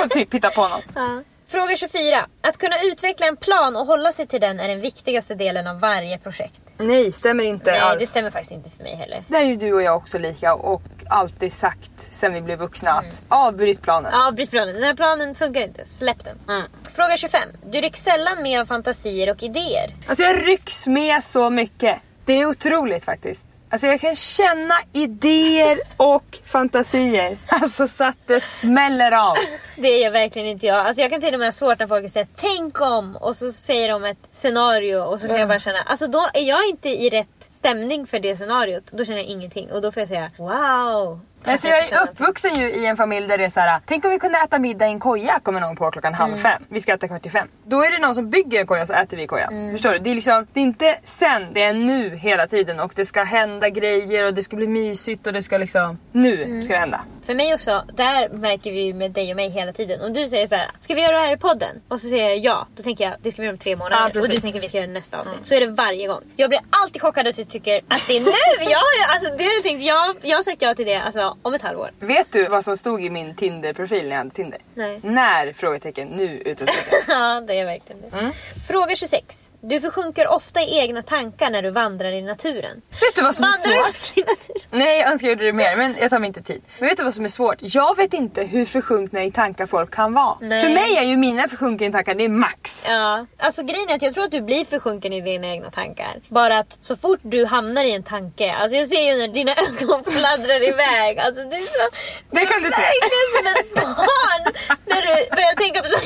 [0.05, 0.85] och typ hitta på något.
[0.95, 1.23] Ja.
[1.49, 2.27] Fråga 24.
[2.41, 5.81] Att kunna utveckla en plan och hålla sig till den är den viktigaste delen av
[5.81, 6.61] varje projekt.
[6.79, 8.01] Nej, stämmer inte Nej, alls.
[8.01, 9.25] det stämmer faktiskt inte för mig heller.
[9.29, 12.91] Där är ju du och jag också lika och alltid sagt sen vi blev vuxna
[12.91, 14.11] att avbryt planen.
[14.15, 14.75] Ja, bryt planen.
[14.75, 15.85] Den här planen funkar inte.
[15.85, 16.39] Släpp den.
[16.57, 16.69] Mm.
[16.95, 17.41] Fråga 25.
[17.67, 19.91] Du rycks sällan med av fantasier och idéer.
[20.07, 21.99] Alltså jag rycks med så mycket.
[22.25, 23.49] Det är otroligt faktiskt.
[23.71, 27.37] Alltså jag kan känna idéer och fantasier.
[27.47, 29.37] Alltså så att det smäller av.
[29.77, 30.87] Det gör verkligen inte jag.
[30.87, 33.53] Alltså jag kan till och med ha svårt när folk säger tänk om och så
[33.53, 36.89] säger de ett scenario och så kan jag bara känna, alltså då är jag inte
[36.89, 38.85] i rätt stämning för det scenariot.
[38.93, 41.21] Då känner jag ingenting och då får jag säga wow.
[41.47, 43.81] Alltså jag är uppvuxen ju i en familj där det är så här.
[43.87, 46.63] tänk om vi kunde äta middag i en koja kommer någon på klockan halv fem.
[46.69, 47.49] Vi ska äta kvart i fem.
[47.65, 49.73] Då är det någon som bygger en koja så äter vi i kojan.
[49.73, 49.99] Förstår du?
[49.99, 53.23] Det är, liksom, det är inte sen, det är nu hela tiden och det ska
[53.23, 57.01] hända grejer och det ska bli mysigt och det ska liksom, nu ska det hända.
[57.27, 60.01] För mig också, där märker vi ju med dig och mig hela tiden.
[60.01, 61.83] Om du säger så här, ska vi göra det här i podden?
[61.89, 62.67] Och så säger jag ja.
[62.77, 64.11] Då tänker jag, det ska vi göra om tre Ja, månader.
[64.11, 64.29] precis.
[64.29, 65.47] och du tänker vi ska göra det nästa avsnitt.
[65.47, 66.21] Så är det varje gång.
[66.37, 68.31] Jag blir alltid chockad att du tycker att det är nu!
[68.71, 71.55] jag, alltså, det har jag, tänkt, jag, jag har sagt ja till det alltså, om
[71.55, 71.91] ett halvår.
[72.01, 74.59] Vet du vad som stod i min Tinder-profil när jag hade Tinder?
[74.75, 75.01] Nej.
[75.03, 75.53] När?
[75.53, 76.09] Frågetecken.
[76.09, 76.39] Nu?
[76.45, 76.99] Utropstecken.
[77.09, 78.33] Ja, det är verkligen det.
[78.69, 79.51] Fråga 26.
[79.61, 82.83] Du försjunker ofta i egna tankar när du vandrar i naturen.
[83.01, 84.19] vet du vad som är Vandrar du svårt?
[84.19, 84.63] i naturen?
[84.71, 86.63] Nej jag önskar jag gjorde det mer men jag tar mig inte tid.
[86.79, 87.57] Men vet du vad som är svårt?
[87.61, 90.37] Jag vet inte hur försjunkna i tankar folk kan vara.
[90.41, 90.63] Nej.
[90.63, 92.87] För mig är ju mina försjunkna i tankar, det är max.
[92.89, 96.21] Ja, alltså grejen är att jag tror att du blir försjunken i dina egna tankar.
[96.29, 99.53] Bara att så fort du hamnar i en tanke, alltså jag ser ju när dina
[99.83, 101.19] ögon fladdrar iväg.
[101.27, 101.85] Alltså du är så...
[102.31, 102.81] Det du kan är du se.
[102.91, 103.71] verkligen som ett
[104.13, 104.43] barn
[104.91, 105.99] när du börjar tänka på så.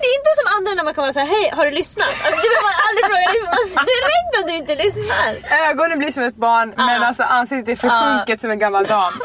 [0.00, 2.06] Det är inte som andra när man kan vara såhär, hej har du lyssnat?
[2.26, 5.28] Alltså det behöver man aldrig fråga dig för man ser direkt att du inte lyssnar.
[5.68, 9.12] Ögonen blir som ett barn men alltså ansiktet är försjunket som en gammal dam.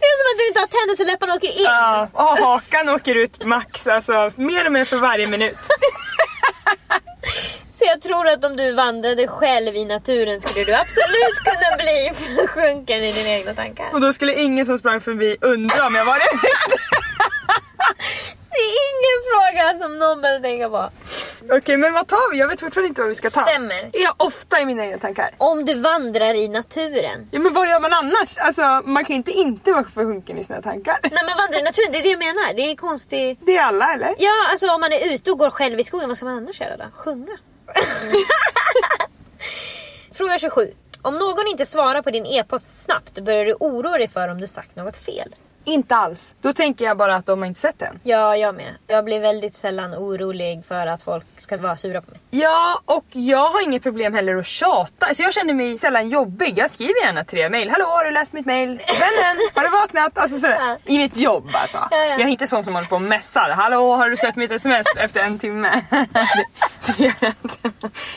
[0.00, 1.64] Det är som att du inte har tänder så läpparna åker in.
[1.64, 5.56] Ja, och hakan åker ut max alltså mer och mer för varje minut.
[7.94, 13.04] Jag tror att om du vandrade själv i naturen skulle du absolut kunna bli försjunken
[13.04, 13.90] i dina egna tankar.
[13.92, 16.28] Och då skulle ingen som sprang förbi undra om jag var det.
[18.50, 20.90] Det är ingen fråga som någon behöver tänka på.
[21.56, 22.38] Okej men vad tar vi?
[22.38, 23.46] Jag vet fortfarande inte vad vi ska ta.
[23.46, 23.90] Stämmer.
[23.92, 25.30] Är jag ofta i mina egna tankar?
[25.38, 27.28] Om du vandrar i naturen.
[27.30, 28.38] Ja men vad gör man annars?
[28.38, 30.98] Alltså man kan ju inte inte vara försjunken i sina tankar.
[31.02, 32.54] När man vandrar i naturen, det är det jag menar.
[32.54, 33.38] Det är konstigt.
[33.46, 34.14] Det är alla eller?
[34.18, 36.60] Ja, alltså om man är ute och går själv i skogen, vad ska man annars
[36.60, 36.84] göra då?
[36.94, 37.36] Sjunga?
[40.12, 40.72] Fråga 27.
[41.02, 44.46] Om någon inte svarar på din e-post snabbt, börjar du oroa dig för om du
[44.46, 45.34] sagt något fel?
[45.64, 46.36] Inte alls.
[46.40, 48.00] Då tänker jag bara att de har inte sett den.
[48.02, 48.74] Ja, jag med.
[48.86, 52.20] Jag blir väldigt sällan orolig för att folk ska vara sura på mig.
[52.30, 55.06] Ja, och jag har inget problem heller att tjata.
[55.06, 56.58] Alltså jag känner mig sällan jobbig.
[56.58, 57.70] Jag skriver gärna tre mejl.
[57.70, 58.68] Hallå, har du läst mitt mejl?
[58.68, 60.18] Vännen, har du vaknat?
[60.18, 60.58] Alltså sådär.
[60.60, 60.92] Ja.
[60.94, 61.78] I mitt jobb alltså.
[61.90, 62.04] Ja, ja.
[62.04, 63.50] Jag är inte sån som håller på och messar.
[63.50, 65.82] Hallå, har du sett mitt sms efter en timme?
[65.90, 66.06] det,
[66.96, 67.68] det gör jag inte.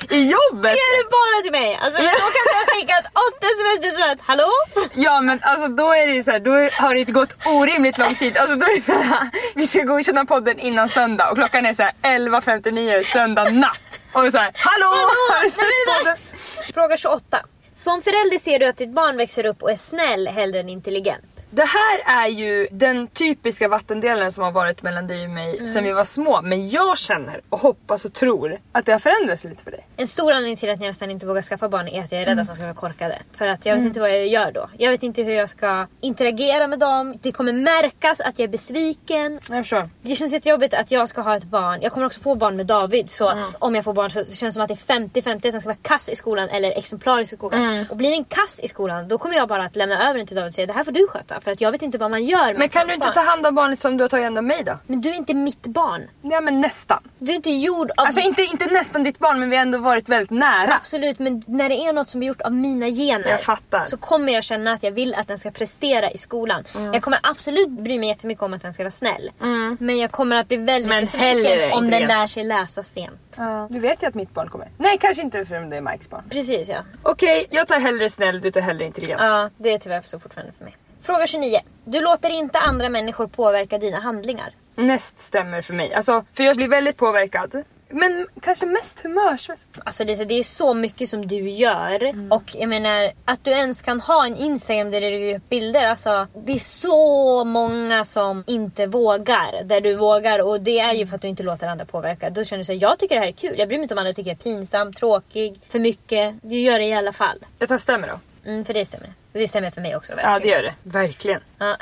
[0.09, 0.71] I jobbet?
[0.71, 1.79] Det gör du bara till mig!
[1.81, 4.49] Alltså då kan du ha skickat åtta sms till Hallå?
[4.93, 6.51] Ja men alltså då är det ju såhär, då
[6.83, 8.37] har det inte gått orimligt lång tid.
[8.37, 11.91] Alltså då är det såhär, vi ska godkänna podden innan söndag och klockan är såhär
[12.01, 13.99] 11.59 söndag natt.
[14.13, 14.85] Och såhär, hallå!
[15.31, 16.13] Har du sett Nu är det podden?
[16.13, 16.73] dags!
[16.73, 17.39] Fråga 28.
[17.73, 21.25] Som förälder ser du att ditt barn växer upp och är snäll hellre än intelligent.
[21.57, 25.67] Det här är ju den typiska vattendelen som har varit mellan dig och mig Mm.
[25.67, 26.41] sen vi var små.
[26.41, 29.87] Men jag känner och hoppas och tror att det har förändrats lite för dig.
[29.97, 32.25] En stor anledning till att jag nästan inte vågar skaffa barn är att jag är
[32.25, 33.21] rädd att de ska vara korkade.
[33.33, 34.69] För att jag vet inte vad jag gör då.
[34.77, 37.15] Jag vet inte hur jag ska interagera med dem.
[37.21, 39.39] Det kommer märkas att jag är besviken.
[39.49, 39.89] Jag förstår.
[40.01, 41.79] Det känns jättejobbigt att jag ska ha ett barn.
[41.81, 43.09] Jag kommer också få barn med David.
[43.09, 43.43] Så Mm.
[43.59, 45.69] om jag får barn så känns det som att det är 50-50 att han ska
[45.69, 47.61] vara kass i skolan eller exemplarisk i skolan.
[47.61, 47.85] Mm.
[47.89, 50.35] Och blir den kass i skolan då kommer jag bara att lämna över den till
[50.35, 51.39] David och säga det här får du sköta.
[51.47, 53.13] För att jag vet inte vad man gör med Men kan du inte barn.
[53.13, 54.77] ta hand om barnet som du har tagit hand om mig då?
[54.87, 56.01] Men du är inte mitt barn.
[56.21, 57.03] Ja men nästan.
[57.19, 58.05] Du är inte gjord av...
[58.05, 60.73] Alltså inte, inte nästan ditt barn men vi har ändå varit väldigt nära.
[60.73, 63.85] Absolut, men när det är något som är gjort av mina gener Jag fattar.
[63.85, 66.63] så kommer jag känna att jag vill att den ska prestera i skolan.
[66.75, 66.93] Mm.
[66.93, 69.31] Jag kommer absolut bry mig jättemycket om att den ska vara snäll.
[69.79, 72.07] Men jag kommer att bli väldigt Men besviken om den intelligent.
[72.09, 73.19] lär sig läsa sent.
[73.37, 73.67] Ja.
[73.69, 74.67] Du vet ju att mitt barn kommer.
[74.77, 76.23] Nej kanske inte för det är Mikes barn.
[76.29, 76.83] Precis ja.
[77.03, 79.21] Okej, jag tar hellre snäll, du tar hellre intelligent.
[79.21, 80.75] Ja, det är tyvärr så fortfarande för mig.
[81.01, 81.59] Fråga 29.
[81.85, 84.53] Du låter inte andra människor påverka dina handlingar.
[84.75, 85.93] Näst stämmer för mig.
[85.93, 87.63] Alltså, för jag blir väldigt påverkad.
[87.89, 89.69] Men kanske mest humörsmässigt.
[89.85, 92.13] Alltså det, är så- det är så mycket som du gör.
[92.33, 95.85] Och jag menar att du ens kan ha en Instagram där du lägger upp bilder.
[95.87, 99.63] Alltså det är så många som inte vågar.
[99.63, 102.29] Där du vågar och det är ju för att du inte låter andra påverka.
[102.29, 103.55] Då känner du såhär, jag tycker det här är kul.
[103.59, 106.35] Jag bryr mig inte om andra tycker jag är pinsam, tråkig, för mycket.
[106.41, 107.37] Du gör det i alla fall.
[107.59, 108.19] Jag tar stämmer då.
[108.49, 109.13] Mm, för det stämmer.
[109.37, 110.33] Det stämmer för mig också verkligen.
[110.33, 110.73] Ja det gör det.
[110.83, 111.41] Verkligen.
[111.57, 111.77] Ja.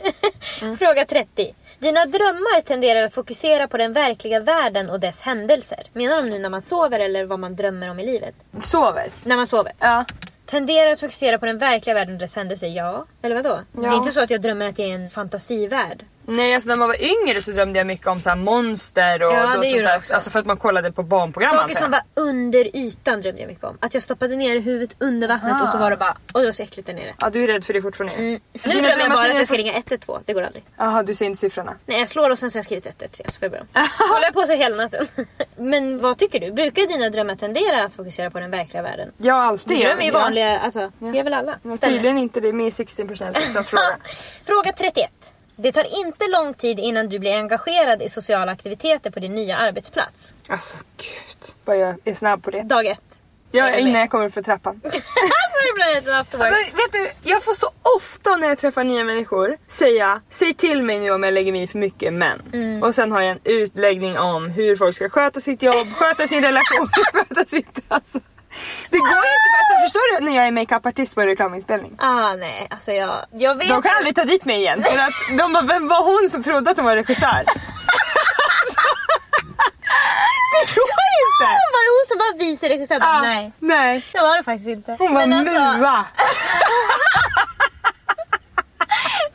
[0.78, 1.54] Fråga 30.
[1.78, 5.82] Dina drömmar tenderar att fokusera på den verkliga världen och dess händelser.
[5.92, 8.34] Menar de nu när man sover eller vad man drömmer om i livet?
[8.60, 9.10] Sover.
[9.24, 9.72] När man sover.
[9.78, 10.04] Ja.
[10.46, 13.06] Tenderar att fokusera på den verkliga världen och dess händelser, ja.
[13.22, 13.60] Eller vadå?
[13.72, 13.92] Det Ja.
[13.92, 16.04] är inte så att jag drömmer att jag är en fantasivärld.
[16.26, 19.46] Nej alltså när man var yngre så drömde jag mycket om så monster och Ja,
[19.46, 19.90] det sånt där.
[19.90, 20.14] jag också.
[20.14, 21.78] Alltså för att man kollade på barnprogram Saker jag.
[21.78, 23.78] som var under ytan drömde jag mycket om.
[23.80, 26.16] Att jag stoppade ner huvudet under vattnet och så var det bara...
[26.32, 27.14] Och det var så äckligt där nere.
[27.20, 28.14] Ja du är rädd för det fortfarande?
[28.16, 28.40] Mm.
[28.52, 30.22] Nu drömmer jag drömmar bara att jag ska ringa 112.
[30.26, 30.64] Det går aldrig.
[30.76, 31.74] Jaha du ser inte siffrorna?
[31.86, 33.68] Nej jag slår och sen så har jag skrivit 113 så får jag börja om.
[34.10, 35.08] Håller jag på så hela natten.
[35.56, 36.52] Men vad tycker du?
[36.52, 39.12] Brukar dina drömmar tendera att fokusera på den verkliga världen?
[39.18, 39.78] Ja alltid.
[39.78, 40.18] Du drömmer ju ja.
[40.18, 41.58] vanliga, alltså det är väl alla?
[41.58, 41.76] Stämmer.
[41.76, 43.96] tydligen inte, det är med 16% som fråga.
[44.44, 45.12] Fråga 31.
[45.56, 49.56] Det tar inte lång tid innan du blir engagerad i sociala aktiviteter på din nya
[49.56, 50.34] arbetsplats.
[50.48, 51.54] Alltså gud.
[51.64, 52.62] Vad jag är snabb på det.
[52.62, 53.02] Dag ett.
[53.50, 54.80] Ja, innan jag kommer för trappan.
[54.84, 55.02] alltså
[55.66, 56.52] det blir lite afterwork.
[56.52, 60.82] Alltså, vet du, jag får så ofta när jag träffar nya människor säga Säg till
[60.82, 62.42] mig nu om jag lägger mig i för mycket men.
[62.52, 62.82] Mm.
[62.82, 66.42] Och sen har jag en utläggning om hur folk ska sköta sitt jobb, sköta sin
[66.42, 67.80] relation, sköta sitt...
[67.88, 68.20] Alltså.
[68.90, 71.96] Det går inte, för, alltså, förstår du när jag är makeupartist på en reklaminspelning?
[71.98, 75.12] Ah nej, alltså jag, jag vet De kan aldrig ta dit mig igen för att
[75.38, 77.42] de bara, vem var hon som trodde att hon var regissör?
[80.52, 81.48] det går inte!
[81.74, 82.98] Var det hon som var vice regissör?
[83.00, 83.52] Ah, Nej.
[83.58, 84.04] Nej.
[84.12, 84.96] Det var det faktiskt inte.
[84.98, 86.04] Hon var Men alltså, mua.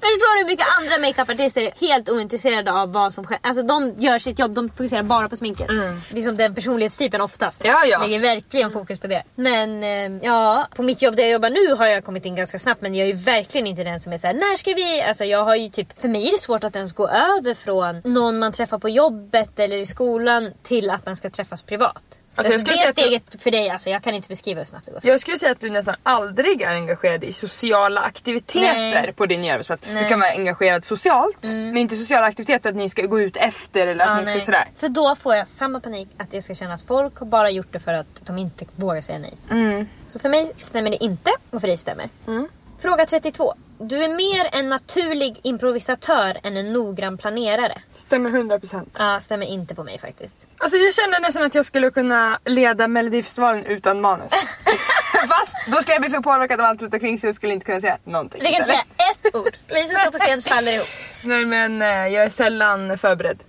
[0.01, 3.37] Förstår du hur mycket andra makeupartister är helt ointresserade av vad som sker?
[3.41, 5.67] Alltså de gör sitt jobb, de fokuserar bara på sminket.
[6.11, 7.65] Det är som den personlighetstypen oftast.
[7.65, 7.75] Mm.
[7.75, 7.99] Ja, ja.
[8.05, 9.23] Lägger verkligen fokus på det.
[9.35, 12.59] Men eh, ja, på mitt jobb där jag jobbar nu har jag kommit in ganska
[12.59, 15.01] snabbt men jag är verkligen inte den som är såhär, när ska vi?
[15.01, 18.13] Alltså jag har ju typ, för mig är det svårt att ens gå över från
[18.13, 22.03] någon man träffar på jobbet eller i skolan till att man ska träffas privat.
[22.47, 24.85] Alltså, jag Alltså, skulle det steget för dig, alltså, jag kan inte beskriva hur snabbt
[24.85, 25.01] det går.
[25.03, 29.13] Jag skulle säga att du nästan aldrig är engagerad i sociala aktiviteter Nej.
[29.13, 29.83] på din nya arbetsplats.
[29.87, 30.03] Nej.
[30.03, 33.87] Du kan vara engagerad socialt men inte sociala aktiviteter att ni ska gå ut efter
[33.87, 34.41] eller att Ja, ni ska nej.
[34.41, 34.67] sådär.
[34.75, 37.67] För då får jag samma panik att jag ska känna att folk har bara gjort
[37.73, 39.33] det för att de inte vågar säga nej.
[39.51, 39.87] Mm.
[40.07, 42.09] Så för mig stämmer det inte och för dig stämmer.
[42.81, 43.53] Fråga 32.
[43.79, 47.81] Du är mer en naturlig improvisatör än en noggrann planerare.
[47.91, 48.85] Stämmer 100%.
[48.99, 50.49] Ja, stämmer inte på mig faktiskt.
[50.57, 54.31] Alltså jag känner nästan att jag skulle kunna leda Melodifestivalen utan manus.
[55.29, 57.65] Fast då skulle jag bli för påverkad av allt runt omkring så jag skulle inte
[57.65, 58.39] kunna säga någonting.
[58.39, 59.57] Du kan inte säga ett ord.
[59.67, 60.87] Lisa står på scen faller ihop.
[61.23, 63.39] Nej men eh, jag är sällan förberedd.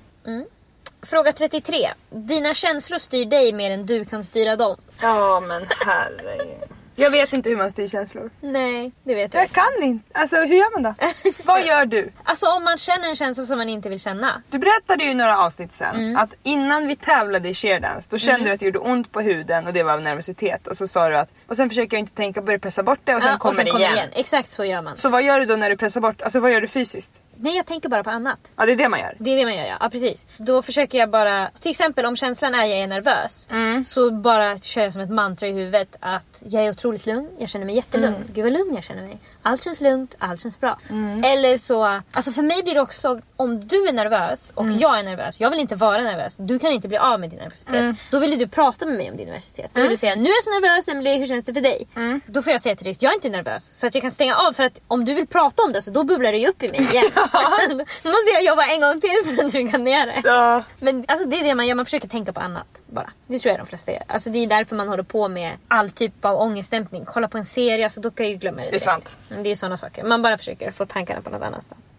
[1.07, 1.91] Fråga 33.
[2.11, 4.77] Dina känslor styr dig mer än du kan styra dem.
[5.03, 6.69] Ja men herregud.
[6.97, 8.31] Jag vet inte hur man styr känslor.
[8.41, 9.39] Nej, det vet du.
[9.39, 10.19] Jag kan inte.
[10.21, 10.95] Alltså hur gör man då?
[11.45, 12.13] Vad gör du?
[12.25, 14.43] Alltså om man känner en känsla som man inte vill känna.
[14.51, 16.17] Du berättade ju i några avsnitt sen Mm.
[16.17, 19.67] att innan vi tävlade i sheerdance då kände du att det gjorde ont på huden
[19.67, 20.67] och det var av nervositet.
[20.67, 22.99] Och så sa du att och sen försöker jag inte tänka på det, pressa bort
[23.05, 23.93] det och sen Ja, kommer och sen det igen.
[23.93, 24.09] igen.
[24.13, 24.97] Exakt så gör man.
[24.99, 26.23] Så vad gör du då när du pressar bort?
[26.23, 27.23] Alltså vad gör du fysiskt?
[27.43, 28.39] Nej, jag tänker bara på annat.
[28.57, 29.15] Ja det är det man gör.
[29.19, 29.77] Det är det man gör ja.
[29.81, 30.27] ja precis.
[30.37, 33.49] Då försöker jag bara, till exempel om känslan är jag är nervös.
[33.51, 33.85] Mm.
[33.85, 37.49] Så bara kör jag som ett mantra i huvudet att jag är otroligt lugn, jag
[37.49, 38.15] känner mig jättelugn.
[38.15, 38.29] Mm.
[38.35, 39.19] Gud vad lugn jag känner mig.
[39.43, 40.79] Allt känns lugnt, allt känns bra.
[41.25, 44.79] Eller så, alltså för mig blir det också om du är nervös och Mm.
[44.79, 46.37] jag är nervös, jag vill inte vara nervös.
[46.39, 47.75] Du kan inte bli av med din nervositet.
[47.75, 47.97] Mm.
[48.11, 49.71] Då vill du prata med mig om din nervositet.
[49.75, 51.89] Då vill du säga nu är jag så nervös Emelie, hur känns det för dig?
[51.97, 52.21] Mm.
[52.27, 53.79] Då får jag säga till dig jag är inte nervös.
[53.79, 55.91] Så att jag kan stänga av för att om du vill prata om det så
[55.91, 57.05] då bubblar det ju upp i mig igen.
[58.03, 60.21] då måste jag jobba en gång till för att trycka ner det.
[60.25, 60.63] Ja.
[60.81, 63.11] Men alltså, det är det man gör, man försöker tänka på annat bara.
[63.27, 64.03] Det tror jag de flesta gör.
[64.07, 67.05] Alltså, det är därför man håller på med all typ av ångestdämpning.
[67.07, 68.85] Kolla på en serie, alltså, då kan jag ju glömma det Det är direkt.
[68.85, 69.17] sant.
[69.33, 70.05] Mm, Det är sådana saker.
[70.05, 71.91] Man bara försöker få tankarna på något annanstans.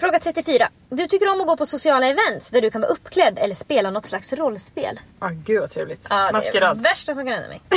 [0.00, 0.68] Fråga 34.
[0.90, 3.90] Du tycker om att gå på sociala events där du kan vara uppklädd eller spela
[3.90, 5.00] något slags rollspel.
[5.18, 6.06] Ah, gud vad trevligt.
[6.10, 6.82] Ja, det är det Maskerad.
[6.82, 7.60] värsta som kan hända mig.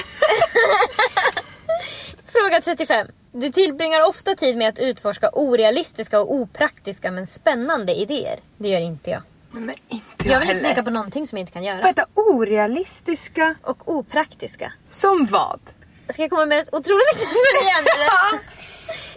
[2.26, 3.08] Fråga 35.
[3.32, 8.40] Du tillbringar ofta tid med att utforska orealistiska och opraktiska men spännande idéer.
[8.58, 9.22] Det gör inte jag.
[9.52, 10.62] Men, men inte Jag vill inte heller.
[10.62, 11.82] tänka på någonting som jag inte kan göra.
[11.82, 13.56] Vänta, orealistiska?
[13.64, 14.74] Och opraktiska.
[14.90, 15.60] Som vad?
[16.10, 18.40] Ska jag komma med ett otroligt exempel igen eller?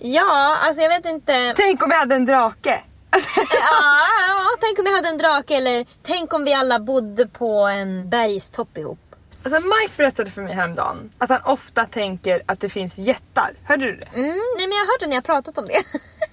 [0.01, 1.53] Ja, alltså jag vet inte.
[1.57, 2.81] Tänk om jag hade en drake.
[3.11, 7.27] Alltså, Ja, ja, tänk om jag hade en drake eller tänk om vi alla bodde
[7.27, 8.99] på en bergstopp ihop.
[9.45, 13.55] alltså Mike berättade för mig häromdagen att han ofta tänker att det finns jättar.
[13.64, 14.07] Hörde du det?
[14.14, 15.83] Mm, nej men jag det när jag pratat om det.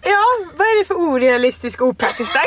[0.04, 0.24] Ja,
[0.56, 2.42] vad är det för orealistisk och opraktiskt där?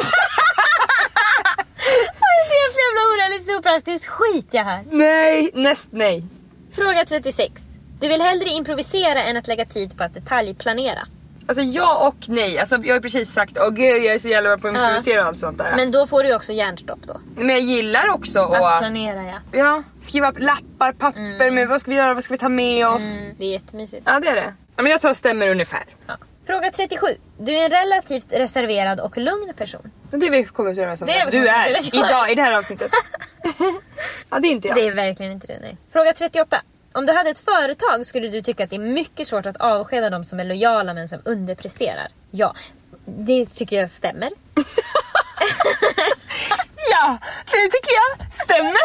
[2.48, 4.84] det är så jävla orealistiskt och opraktiskt skit jag hör.
[4.90, 6.24] nej, näst nej.
[6.72, 7.62] Fråga 36.
[8.00, 11.06] Du vill hellre improvisera än att lägga tid på att detaljplanera.
[11.46, 12.58] Alltså ja och nej.
[12.58, 14.82] Alltså, jag har precis sagt åh gud jag är så jävla bra på att Ja.
[14.84, 15.64] improvisera och allt sånt där.
[15.64, 17.20] Men, Men då får du ju också hjärnstopp då.
[17.36, 19.58] jag gillar också att Alltså planera ja.
[19.58, 22.88] ja, skriva upp lappar, papper med vad ska vi göra, vad ska vi ta med
[22.88, 23.16] oss.
[23.16, 24.02] Mm, det är jättemysigt.
[24.06, 24.54] Ja det är det.
[24.76, 25.84] Ja, men jag tar stämmer ungefär.
[26.06, 26.16] Ja.
[26.46, 27.06] Fråga 37.
[27.38, 29.90] Du är en relativt reserverad och lugn person.
[30.10, 30.84] Men det vi kommit om.
[30.84, 32.90] Det vi Du är idag i det här avsnittet.
[34.30, 34.76] ja det är inte jag.
[34.76, 35.76] Det är verkligen inte du, nej.
[35.92, 36.62] Fråga 38.
[36.94, 40.10] Om du hade ett företag skulle du tycka att det är mycket svårt att avskeda
[40.10, 42.08] de som är lojala men som underpresterar.
[42.30, 42.54] Ja,
[43.04, 44.30] det tycker jag stämmer.
[46.90, 48.84] Ja, det tycker jag stämmer.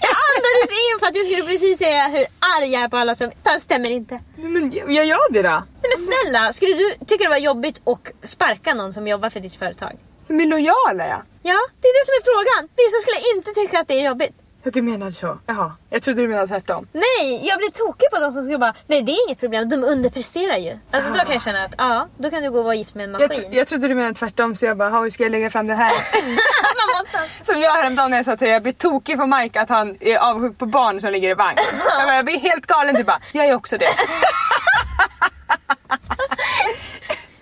[0.00, 2.26] Jag andades in för att jag skulle precis säga hur
[2.58, 3.30] arg jag är på alla som...
[3.42, 4.20] Det stämmer inte.
[4.36, 5.48] Men gör jag det då?
[5.82, 9.40] Nej men snälla, skulle du tycka det var jobbigt att sparka någon som jobbar för
[9.40, 9.96] ditt företag?
[10.26, 11.22] Som är lojala ja.
[11.42, 12.68] Ja, det är det som är frågan.
[12.76, 14.34] Vissa skulle inte tycka att det är jobbigt.
[14.66, 15.38] Ja du menar så.
[15.46, 15.72] Jaha.
[15.90, 16.86] Jag trodde du menade tvärtom.
[16.92, 19.84] Nej, jag blir tokig på de som skulle bara Nej det är inget problem, de
[19.84, 20.78] underpresterar ju.
[20.90, 23.04] Alltså då kan jag känna att ja, då kan du gå och vara gift med
[23.04, 23.44] en Jag, maskin.
[23.44, 25.66] tr- jag trodde du menade tvärtom så jag bara, "Ha, hur ska jag lägga fram
[25.66, 25.92] det här?
[27.42, 29.96] Som jag häromdagen när jag sa till dig, jag blir tokig på Mike att han
[30.00, 31.58] är avundsjuk på barn som ligger i vagn.
[31.98, 33.88] Jag, bara, jag blir helt galen, du bara, jag är också det.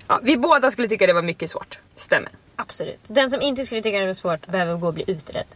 [0.09, 1.79] ja, vi båda skulle tycka det var mycket svårt.
[1.97, 2.31] Stämmer.
[2.57, 3.01] Absolut.
[3.07, 5.47] Den som inte skulle tycka det var svårt behöver gå och bli utredd.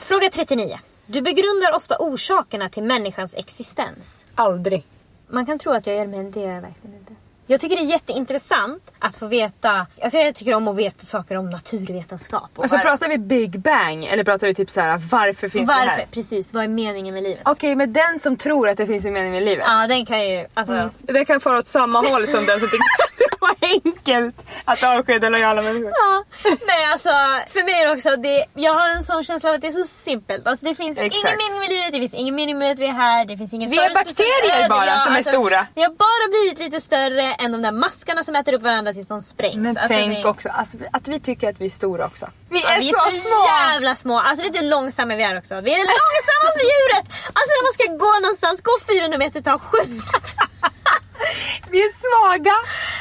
[0.00, 0.78] Fråga 39.
[1.10, 4.24] Du begrundar ofta orsakerna till människans existens.
[4.34, 4.86] Aldrig.
[5.28, 7.12] Man kan tro att jag gör det, men det gör jag verkligen inte.
[7.50, 11.36] Jag tycker det är jätteintressant att få veta, alltså jag tycker om att veta saker
[11.36, 12.50] om naturvetenskap.
[12.56, 15.70] Och Alltså var- pratar vi Big Bang eller pratar vi typ så här varför finns
[15.70, 16.06] det varför, här?
[16.10, 17.42] precis, vad är meningen med livet?
[17.44, 19.64] Okej, men den som tror att det finns en mening med livet.
[19.68, 20.90] Ja, den kan ju, alltså.
[21.00, 24.34] Det kan fara åt samma håll som den som tycker att det var enkelt
[24.64, 25.90] att avskeda lojala människor.
[25.90, 26.24] Ja,
[26.66, 27.08] nej alltså
[27.52, 29.70] för mig är det också, det, jag har en sån känsla av att det är
[29.72, 30.46] så simpelt.
[30.46, 31.24] Alltså det finns Exakt.
[31.24, 33.52] ingen mening med livet, det finns ingen mening med att vi är här, det finns
[33.52, 35.66] ingen Vi är bakterier bara som är stora.
[35.74, 39.08] Vi har bara blivit lite större än de där maskarna som äter upp varandra tills
[39.08, 39.56] de sprängs.
[39.56, 42.26] Men Alltså, tänk det- också att, att vi tycker att vi är stora också.
[42.50, 43.46] Vi Ja, är, vi så, är så små!
[43.46, 44.18] jävla små.
[44.20, 45.54] Alltså vet du hur långsamma vi är också?
[45.54, 47.06] Vi är det långsammaste djuret!
[47.36, 50.48] Alltså när man ska gå någonstans, gå 400 meter tar 7 meter.
[51.70, 52.54] Vi är svaga,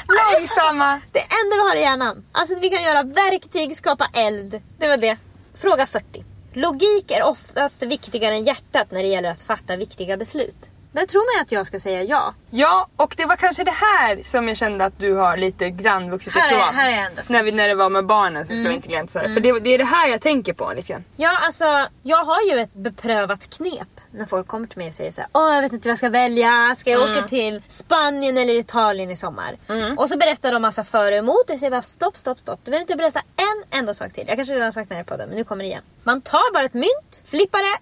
[0.07, 1.01] långsamma.
[1.11, 2.25] Det enda vi har i hjärnan.
[2.31, 4.61] Alltså att vi kan göra verktyg, skapa eld.
[4.79, 5.17] Det var det.
[5.61, 6.23] Fråga 40.
[6.53, 10.55] Logik är oftast viktigare än hjärtat när det gäller att fatta viktiga beslut.
[10.91, 12.33] Där tror man att jag ska säga ja.
[12.49, 16.09] Ja, och det var kanske det här som jag kände att du har lite grann
[16.11, 16.75] vuxit Här är- ifrån.
[16.75, 17.21] här är jag ändå.
[17.27, 19.33] När, vi, när det var med barnen så skulle vi inte så här.
[19.33, 21.03] För det, det är det här jag tänker på lite grann.
[21.17, 25.11] Ja, alltså jag har ju ett beprövat knep när folk kommer till mig och säger
[25.11, 26.75] så här, Åh, jag vet inte vad jag ska välja.
[26.77, 29.57] Ska jag åka till Spanien eller Italien i sommar?
[29.97, 32.59] Och så berättar de massa för och emot och jag säger bara stopp, stopp, stopp.
[32.63, 34.23] Du behöver inte berätta en enda sak till.
[34.27, 35.83] Jag kanske redan sagt det här på podden, men nu kommer det igen.
[36.03, 37.77] Man tar bara ett mynt, flippar det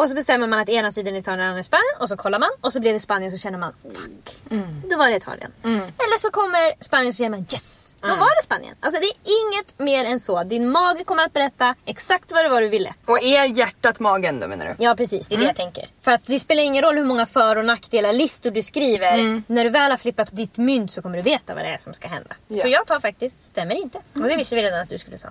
[0.00, 2.16] och så bestämmer man att ena sidan är Italien och andra är Spanien och så
[2.16, 4.40] kollar man och så blir det Spanien så känner man fuck.
[4.90, 5.52] Då var det Italien.
[5.62, 7.96] Eller så kommer Spanien så känner man yes.
[8.00, 8.74] Då var det Spanien.
[8.80, 10.42] Alltså det är inget mer än så.
[10.44, 12.94] Din mage kommer att berätta exakt vad det var du ville.
[13.06, 14.84] Och är hjärtat magen då menar du?
[14.84, 15.88] Ja precis, det är det jag tänker.
[16.00, 19.42] För att det spelar ingen roll hur många för och nackdelar listor du skriver.
[19.46, 21.92] När du väl har flippat ditt mynt så kommer du veta vad det är som
[21.92, 22.34] ska hända.
[22.48, 22.62] Ja.
[22.62, 23.98] Så jag tar faktiskt, stämmer inte.
[24.14, 25.28] Och det visste vi redan att du skulle ta.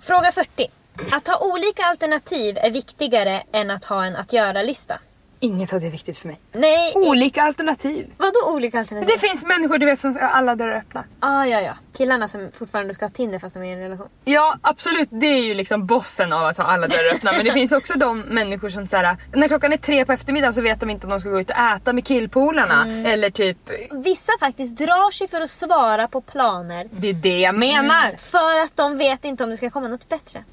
[0.00, 0.68] Fråga 40.
[1.12, 4.98] Att ha olika alternativ är viktigare än att ha en att göra-lista.
[5.44, 6.40] Inget av det är viktigt för mig.
[6.52, 8.12] Nej, Olika alternativ.
[8.16, 9.08] vadå olika alternativ?
[9.14, 11.04] Det finns människor du vet som alla dörrar öppna.
[11.20, 11.74] Ah, ja, ja.
[11.96, 14.08] Killarna som fortfarande ska ha Tinder fast de är i en relation.
[14.24, 17.32] Ja absolut, det är ju liksom bossen av att ha alla dörrar öppna.
[17.32, 20.60] Men det finns också de människor som såhär, när klockan är tre på eftermiddagen så
[20.60, 23.08] vet de inte om de ska gå ut och äta med killpolarna.
[23.08, 23.58] Eller typ,
[23.90, 28.16] Vissa faktiskt drar sig för att svara på planer det är det jag menar.
[28.18, 30.44] För att de vet inte om det ska komma något bättre.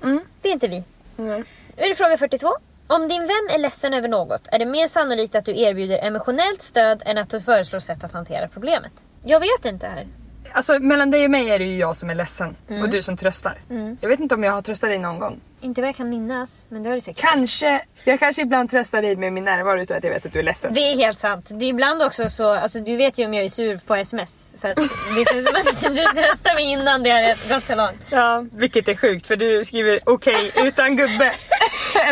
[0.41, 0.83] Det är inte vi.
[1.15, 1.45] Nu
[1.77, 2.47] är det fråga 42.
[2.91, 6.61] Om din vän är ledsen över något är det mer sannolikt att du erbjuder emotionellt
[6.61, 8.91] stöd än att du föreslår sätt att hantera problemet.
[9.23, 10.07] Jag vet inte här.
[10.51, 12.81] Alltså mellan dig och mig är det ju jag som är ledsen Mm.
[12.81, 13.61] och du som tröstar.
[14.01, 15.39] Jag vet inte om jag har tröstat dig någon gång.
[15.61, 17.25] Inte vad jag kan minnas, men det har du säkert.
[17.25, 20.39] Kanske, jag kanske ibland tröstar dig med min närvaro utan att jag vet att du
[20.39, 20.73] är ledsen.
[20.73, 21.45] Det är helt sant.
[21.49, 24.61] Det är ibland också så, alltså du vet ju om jag är sur på sms.
[24.61, 27.97] Så att det känns som att du tröstar mig innan det har gått så långt.
[28.09, 31.33] Ja, vilket är sjukt för du skriver okej utan gubbe.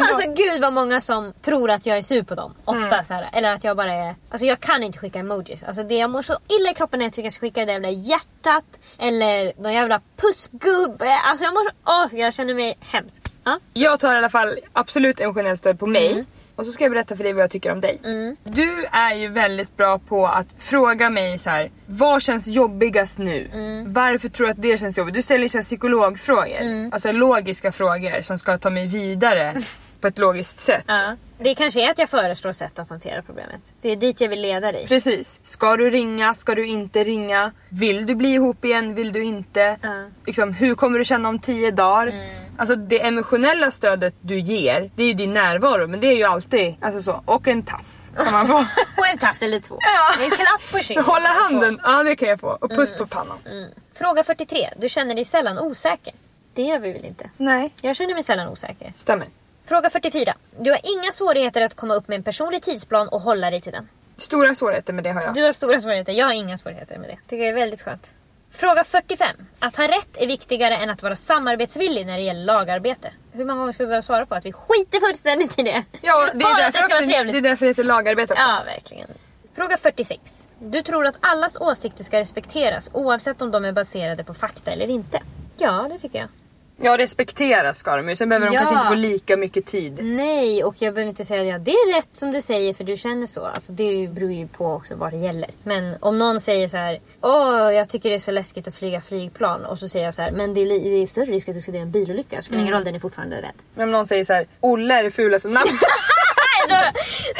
[0.01, 2.53] Alltså gud vad många som tror att jag är sur på dem.
[2.65, 3.29] Ofta så här.
[3.33, 4.15] Eller att jag bara är...
[4.29, 5.63] Alltså jag kan inte skicka emojis.
[5.63, 7.89] Alltså det jag mår så illa i kroppen när jag tvingas skicka det där jävla
[7.89, 8.65] hjärtat.
[8.99, 11.13] Eller någon jävla pussgubbe.
[11.25, 11.75] Alltså jag mår så...
[11.85, 13.23] Åh, jag känner mig hemsk.
[13.47, 13.59] Ja.
[13.73, 16.11] Jag tar i alla fall absolut emotionellt stöd på mig.
[16.11, 16.25] Mm.
[16.55, 17.99] Och så ska jag berätta för dig vad jag tycker om dig.
[18.43, 23.49] Du är ju väldigt bra på att fråga mig så här: vad känns jobbigast nu?
[23.53, 23.93] Mm.
[23.93, 25.13] Varför tror du att det känns jobbigt?
[25.13, 26.89] Du ställer så här psykologfrågor.
[26.91, 29.61] Alltså logiska frågor som ska ta mig vidare
[30.01, 30.83] på ett logiskt sätt.
[30.87, 31.15] Ja.
[31.39, 33.61] Det kanske är att jag föreslår sätt att hantera problemet.
[33.81, 34.87] Det är dit jag vill leda dig.
[34.87, 35.39] Precis.
[35.43, 36.33] Ska du ringa?
[36.33, 37.51] Ska du inte ringa?
[37.69, 38.95] Vill du bli ihop igen?
[38.95, 39.77] Vill du inte?
[39.81, 40.03] Ja.
[40.25, 42.13] Liksom, hur kommer du känna om tio dagar?
[42.57, 45.87] Alltså det emotionella stödet du ger, det är ju din närvaro.
[45.87, 47.21] Men det är ju alltid alltså så.
[47.25, 48.53] Och en tass kan man få.
[48.97, 49.77] Och en tass eller två.
[49.81, 50.23] Ja.
[50.23, 51.05] En klapp på kinden.
[51.05, 52.57] Hålla handen, ja det kan jag få.
[52.61, 53.37] Och puss på pannan.
[53.93, 54.69] Fråga 43.
[54.77, 56.13] Du känner dig sällan osäker.
[56.53, 57.29] Det gör vi väl inte?
[57.37, 58.91] Nej, Jag känner mig sällan osäker.
[58.95, 59.27] stämmer.
[59.67, 60.33] Fråga 44.
[60.59, 63.71] Du har inga svårigheter att komma upp med en personlig tidsplan och hålla dig till
[63.71, 63.89] den.
[64.17, 65.33] Stora svårigheter med det har jag.
[65.33, 67.17] Du har stora svårigheter, jag har inga svårigheter med det.
[67.27, 68.13] Tycker jag är väldigt skönt.
[68.51, 69.35] Fråga 45.
[69.59, 73.11] Att ha rätt är viktigare än att vara samarbetsvillig när det gäller lagarbete.
[73.31, 75.83] Hur många gånger ska vi behöva svara på att vi skiter fullständigt i det?
[76.01, 77.33] Ja, det Bara är, att det därför ska vara trevligt.
[77.33, 78.45] det är därför det heter lagarbete också.
[78.47, 79.07] Ja, verkligen.
[79.55, 80.47] Fråga 46.
[80.59, 84.87] Du tror att allas åsikter ska respekteras oavsett om de är baserade på fakta eller
[84.89, 85.19] inte?
[85.57, 86.27] Ja, det tycker jag.
[86.81, 88.15] Ja, respektera ska de ju.
[88.15, 88.59] Sen behöver de Ja.
[88.59, 89.99] kanske inte få lika mycket tid.
[90.03, 92.95] Nej, och jag behöver inte säga ja, det är rätt som du säger för du
[92.97, 93.45] känner så.
[93.45, 95.49] Alltså, det beror ju på också vad det gäller.
[95.63, 99.01] Men om någon säger så här, åh jag tycker det är så läskigt att flyga
[99.01, 99.65] flygplan.
[99.65, 101.61] Och så säger jag så här, men det är, det är större risk att du
[101.61, 102.41] ska dö i en bilolycka.
[102.41, 103.53] Spelar ingen roll, den är fortfarande rädd.
[103.75, 105.67] Men om någon säger så här, Olle är det fulaste namnet.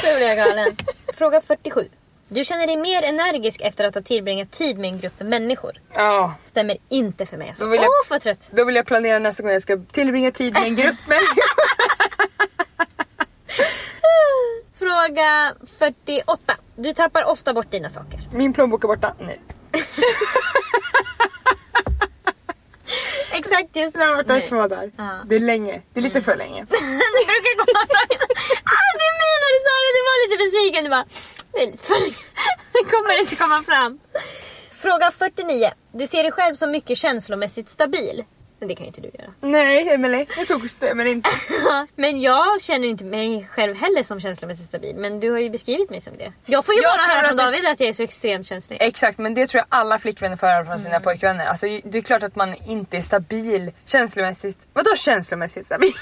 [0.04, 0.76] Då blir jag galen.
[1.14, 1.88] Fråga 47.
[2.30, 5.72] Du känner dig mer energisk efter att ha tillbringat tid med en grupp människor.
[5.94, 7.50] Ja, Stämmer inte för mig.
[7.50, 7.66] Alltså.
[7.66, 7.76] Åh,
[8.12, 8.50] jag- trött.
[8.52, 11.44] då vill jag planera nästa gång jag ska tillbringa tid med en grupp människor.
[14.80, 16.56] Fråga 48.
[16.76, 18.20] Du tappar ofta bort dina saker.
[18.34, 19.16] Min plånbok är borta.
[19.20, 19.42] Nej.
[23.38, 24.92] Exakt just Den har varit två dagar.
[24.98, 25.10] Ja.
[25.30, 25.82] Det är länge.
[25.94, 26.62] Det är lite för länge.
[26.70, 27.66] det brukar gå
[28.76, 30.84] ah, Det är mig när du sa det, du var lite besviken.
[30.84, 31.06] Du bara,
[31.54, 32.16] det är lite för länge.
[32.74, 34.00] Det kommer inte komma fram.
[34.72, 35.72] Fråga 49.
[35.92, 38.24] Du ser dig själv som mycket känslomässigt stabil.
[38.60, 39.34] Men det kan ju inte du göra.
[39.42, 40.26] Nej, Emelie.
[40.38, 41.30] Jag tog men inte.
[41.96, 44.96] Men jag känner inte mig själv heller som känslomässigt stabil.
[44.96, 46.34] Men du har ju beskrivit mig som det.
[46.46, 48.78] Jag får ju Jag bara höra från David att jag är så extremt känslig.
[48.82, 51.02] Exakt, men det tror jag alla flickvänner får höra från sina Mm.
[51.04, 51.46] pojkvänner.
[51.46, 54.68] Alltså, det är klart att man inte är stabil känslomässigt.
[54.74, 55.94] Vadå känslomässigt stabil?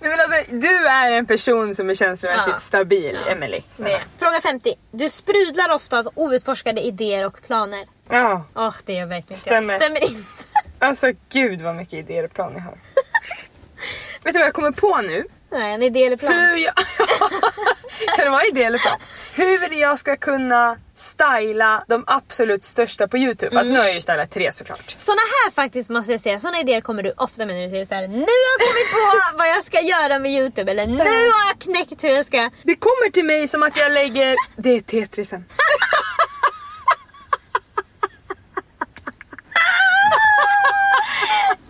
[0.00, 2.58] Nej, men alltså, du är en person som är känslomässigt Ja.
[2.58, 3.62] stabil, Emelie.
[3.76, 4.00] Det.
[4.18, 4.74] Fråga 50.
[4.90, 7.86] Du sprudlar ofta av outforskade idéer och planer.
[8.10, 9.72] Ja, Åh, det gör verkligen Stämmer.
[9.72, 9.82] jag.
[9.82, 10.22] Stämmer inte.
[10.78, 12.72] alltså gud vad mycket idéer och planer jag har.
[14.24, 15.24] Vet du vad jag kommer på nu?
[15.50, 16.32] Nej, en idé eller plan.
[16.32, 16.74] Hur jag...
[18.16, 18.98] kan det vara idé eller plan?
[19.34, 23.58] Hur jag ska kunna styla de absolut största på Youtube.
[23.58, 24.94] Alltså nu har jag ju stylat tre såklart.
[24.96, 27.84] Såna här faktiskt måste jag säga, såna idéer kommer du ofta med när du säger
[27.84, 31.46] såhär Nu har jag kommit på vad jag ska göra med Youtube eller nu har
[31.48, 32.50] jag knäckt hur jag ska...
[32.62, 34.36] Det kommer till mig som att jag lägger...
[34.56, 35.44] Det är Tetrisen.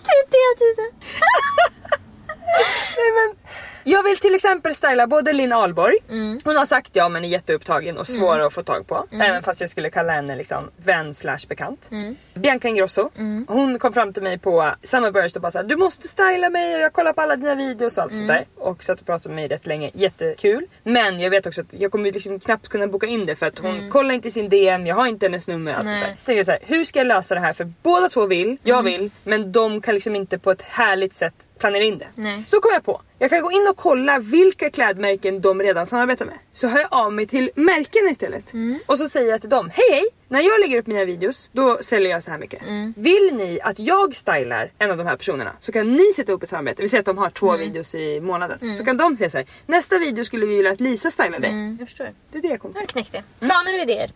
[0.04, 1.08] Det är det
[2.96, 3.36] Nej, men,
[3.84, 5.96] jag vill till exempel styla både Linn Ahlborg.
[6.44, 9.06] Hon har sagt ja men är jätteupptagen och svår att få tag på.
[9.12, 11.90] Även fast jag skulle kalla henne liksom vän slash bekant.
[12.34, 13.10] Bianca Ingrosso.
[13.48, 16.80] Hon kom fram till mig på Summerburst och bara såhär, du måste styla mig och
[16.80, 18.44] jag kollar på alla dina videos och allt sånt där.
[18.56, 19.90] Och satt och pratade med mig rätt länge.
[19.94, 20.66] Jättekul.
[20.82, 23.58] Men jag vet också att jag kommer liksom knappt kunna boka in det för att
[23.58, 26.16] hon kollar inte sin DM, jag har inte hennes nummer och allt sånt där.
[26.24, 27.52] Tänker jag så här, hur ska jag lösa det här?
[27.52, 31.34] För båda två vill, jag vill, men de kan liksom inte på ett härligt sätt
[31.58, 32.08] planera in det.
[32.14, 32.44] Nej.
[32.48, 36.26] Så kom jag på, jag kan gå in och kolla vilka klädmärken de redan samarbetar
[36.26, 36.34] med.
[36.52, 38.52] Så hör jag av mig till märkena istället.
[38.86, 40.04] Och så säger jag till dem, hej hej!
[40.30, 42.62] När jag lägger upp mina videos, då säljer jag så här mycket.
[42.96, 46.42] Vill ni att jag stylar en av de här personerna så kan ni sätta upp
[46.42, 46.82] ett samarbete.
[46.82, 48.78] Vi säger att de har två videos i månaden.
[48.78, 51.76] Så kan de säga så här, nästa video skulle vi vilja att Lisa stylar dig.
[51.78, 52.08] Jag förstår.
[52.32, 52.86] Det är det jag kom Nu har på.
[52.86, 53.22] du knäckt det.
[53.46, 54.10] Planer och idéer.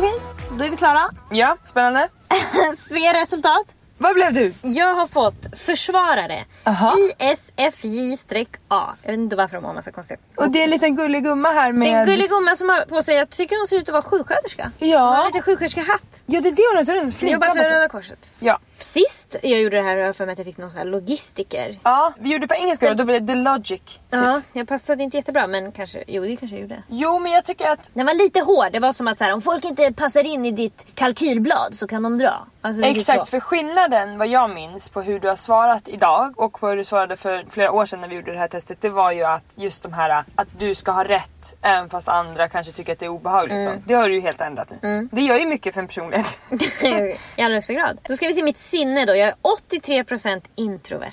[0.00, 0.20] Okej,
[0.58, 1.10] då är vi klara.
[1.30, 2.08] Ja, spännande.
[2.88, 3.66] Se resultat.
[3.98, 4.52] Vad blev du?
[4.62, 6.44] Jag har fått försvarare.
[6.64, 6.94] Aha.
[7.18, 8.94] ISFJ-A.
[9.02, 10.20] Jag vet inte varför de har massa konstiga...
[10.36, 11.94] Och det är en liten gullig gumma här Det med...
[11.94, 14.02] är en gullig gumma som har på sig, jag tycker hon ser ut att vara
[14.02, 14.72] sjuksköterska.
[14.78, 14.98] Ja.
[14.98, 16.22] Hon har lite sjuksköterskehatt.
[16.26, 17.70] Ja det är det hon har runt Hon jobbar för.
[17.70, 18.30] Röda Korset.
[18.38, 18.58] Ja.
[18.82, 20.86] Sist jag gjorde det här har jag för mig att jag fick någon sån här
[20.86, 21.78] logistiker.
[21.84, 23.80] Ja, vi gjorde på engelska då, då blev det The Logic.
[23.80, 24.00] Typ.
[24.10, 26.82] Ja, jag passade inte jättebra men kanske, jo det kanske jag gjorde.
[26.88, 29.32] Jo men jag tycker att Den var lite hård, det var som att så här,
[29.32, 32.46] om folk inte passar in i ditt kalkylblad så kan de dra.
[32.62, 36.60] Alltså, det Exakt, för skillnaden vad jag minns på hur du har svarat idag och
[36.60, 38.80] på hur du svarade för flera år sedan när vi gjorde det här testet.
[38.80, 42.48] Det var ju att just de här att du ska ha rätt även fast andra
[42.48, 43.66] kanske tycker att det är obehagligt.
[43.66, 43.82] Mm.
[43.86, 45.08] Det har du ju helt ändrat nu.
[45.12, 46.40] Det gör ju mycket för en personlighet.
[47.36, 47.98] I allra högsta grad.
[48.02, 49.34] Då ska vi se mitt sinne då, jag är
[49.78, 51.12] 83% introvert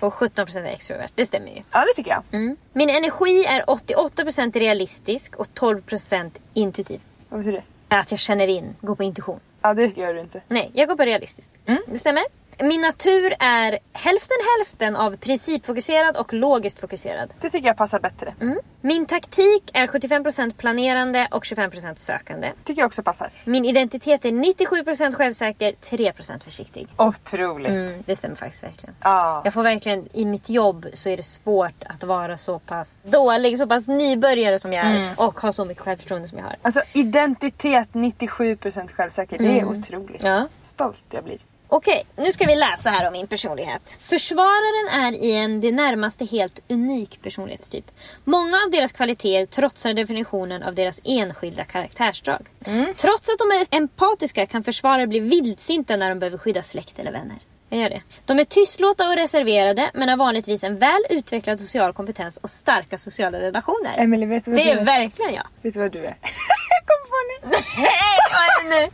[0.00, 1.08] och 17% extrovert.
[1.14, 1.62] Det stämmer ju.
[1.72, 2.22] Ja, det tycker jag.
[2.32, 2.56] Mm.
[2.72, 7.00] Min energi är 88% realistisk och 12% intuitiv.
[7.28, 7.96] Vad betyder det?
[7.96, 9.40] Att jag känner in, går på intuition.
[9.62, 10.40] Ja, det gör du inte.
[10.48, 11.50] Nej, jag går på realistiskt.
[11.86, 12.22] Det stämmer.
[12.58, 17.32] Min natur är hälften hälften av principfokuserad och logiskt fokuserad.
[17.40, 18.34] Det tycker jag passar bättre.
[18.80, 22.52] Min taktik är 75% planerande och 25% sökande.
[22.64, 23.30] Tycker jag också passar.
[23.44, 26.88] Min identitet är 97% självsäker, 3% försiktig.
[26.96, 27.68] Otroligt.
[27.68, 28.94] Mm, det stämmer faktiskt verkligen.
[29.00, 29.40] Ja.
[29.44, 33.58] Jag får verkligen, i mitt jobb så är det svårt att vara så pass dålig,
[33.58, 36.56] så pass nybörjare som jag är och ha så mycket självförtroende som jag har.
[36.62, 39.38] Alltså identitet 97% självsäker.
[39.38, 40.22] Det är otroligt.
[40.22, 40.48] Ja.
[40.60, 41.38] Stolt jag blir.
[41.68, 43.98] Okej, nu ska vi läsa här om min personlighet.
[44.00, 47.84] Försvararen är i en det närmaste helt unik personlighetstyp.
[48.24, 52.46] Många av deras kvaliteter trotsar definitionen av deras enskilda karaktärsdrag.
[52.96, 57.12] Trots att de är empatiska kan försvarare bli vildsinta när de behöver skydda släkt eller
[57.12, 57.36] vänner.
[57.68, 58.02] Jag gör det.
[58.24, 62.98] De är tystlåta och reserverade men har vanligtvis en väl utvecklad social kompetens och starka
[62.98, 63.94] sociala relationer.
[63.98, 64.84] Emily, vet du vad det du är är?
[64.84, 65.44] verkligen jag.
[65.62, 66.04] Vet du vad du är?
[66.04, 67.56] jag kom på nu.
[68.68, 68.90] Nej,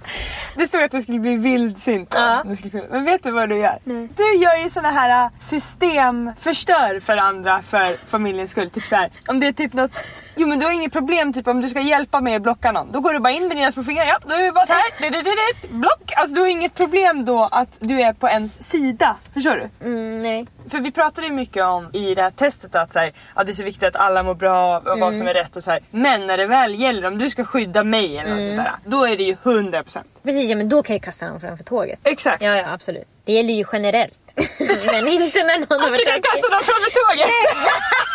[0.57, 2.13] Det stod att du skulle bli vildsint.
[2.15, 2.45] Ja.
[2.91, 3.79] Men vet du vad du gör?
[4.17, 8.71] Du gör ju såna här äh, systemförstör för andra för familjens skull.
[8.71, 9.91] Typ så här, om det är typ något...
[10.37, 12.93] Jo men du har inget problem typ om du ska hjälpa mig att blocka någon.
[12.93, 14.05] Då går du bara in med dina små fingrar.
[14.05, 14.83] Ja, då är det bara så här.
[15.01, 15.31] Du, du, du,
[15.63, 16.13] du, block.
[16.17, 19.17] Alltså du har inget problem då att du är på ens sida.
[19.35, 19.87] Förstår du?
[19.87, 20.47] Mm, nej.
[20.71, 23.51] För vi pratade ju mycket om i det här testet att så här, ja, det
[23.51, 25.81] är så viktigt att alla mår bra och vad som är rätt och så här.
[25.91, 29.05] Men när det väl gäller, om du ska skydda mig eller något sånt där, då
[29.05, 29.99] är det ju 100%.
[30.23, 32.01] Precis, ja, men då kan jag kasta någon framför tåget.
[32.05, 32.43] Exakt.
[32.43, 33.05] Ja, ja, absolut.
[33.25, 34.21] Det gäller ju generellt.
[34.93, 36.31] men inte när någon har Att du varit kan taskig.
[36.31, 37.29] kasta dem framför tåget!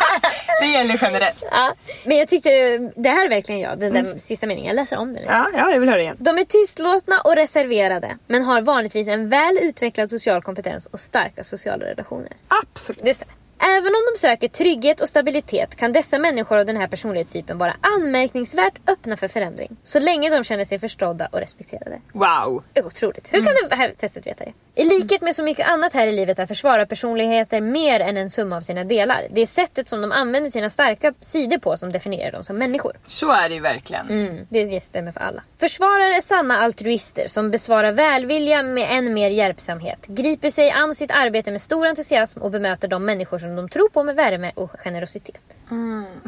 [0.61, 1.43] det gäller generellt.
[1.51, 1.74] Ja,
[2.05, 2.49] men jag tyckte
[2.95, 4.68] det här är verkligen jag, den där sista meningen.
[4.68, 5.24] Jag läser om den.
[5.28, 6.18] Ja, ja, jag vill höra igen.
[6.20, 11.43] De är tystlåtna och reserverade men har vanligtvis en väl utvecklad social kompetens och starka
[11.43, 12.32] sociala relationer.
[12.47, 13.03] Absolut.
[13.03, 13.34] Det stämmer.
[13.59, 17.76] Även om de söker trygghet och stabilitet kan dessa människor av den här personlighetstypen vara
[17.82, 19.78] anmärkningsvärt öppna för förändring.
[19.84, 22.01] Så länge de känner sig förstådda och respekterade.
[22.13, 22.63] Wow.
[22.84, 23.34] Otroligt.
[23.34, 24.53] Hur kan det här testet veta det?
[24.78, 28.57] I likhet med så mycket annat här i livet är försvararpersonligheter mer än en summa
[28.57, 29.28] av sina delar.
[29.32, 32.97] Det är sättet som de använder sina starka sidor på som definierar dem som människor.
[33.07, 34.09] Så är det ju verkligen.
[34.09, 35.43] Mm, det stämmer för alla.
[35.59, 40.05] Försvarare är sanna altruister som besvarar välvilja med än mer hjälpsamhet.
[40.07, 43.89] Griper sig an sitt arbete med stor entusiasm och bemöter de människor som de tror
[43.89, 45.57] på med värme och generositet.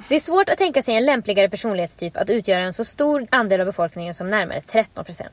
[0.07, 3.59] Det är svårt att tänka sig en lämpligare personlighetstyp att utgöra en så stor andel
[3.59, 5.23] av befolkningen som närmare 13%.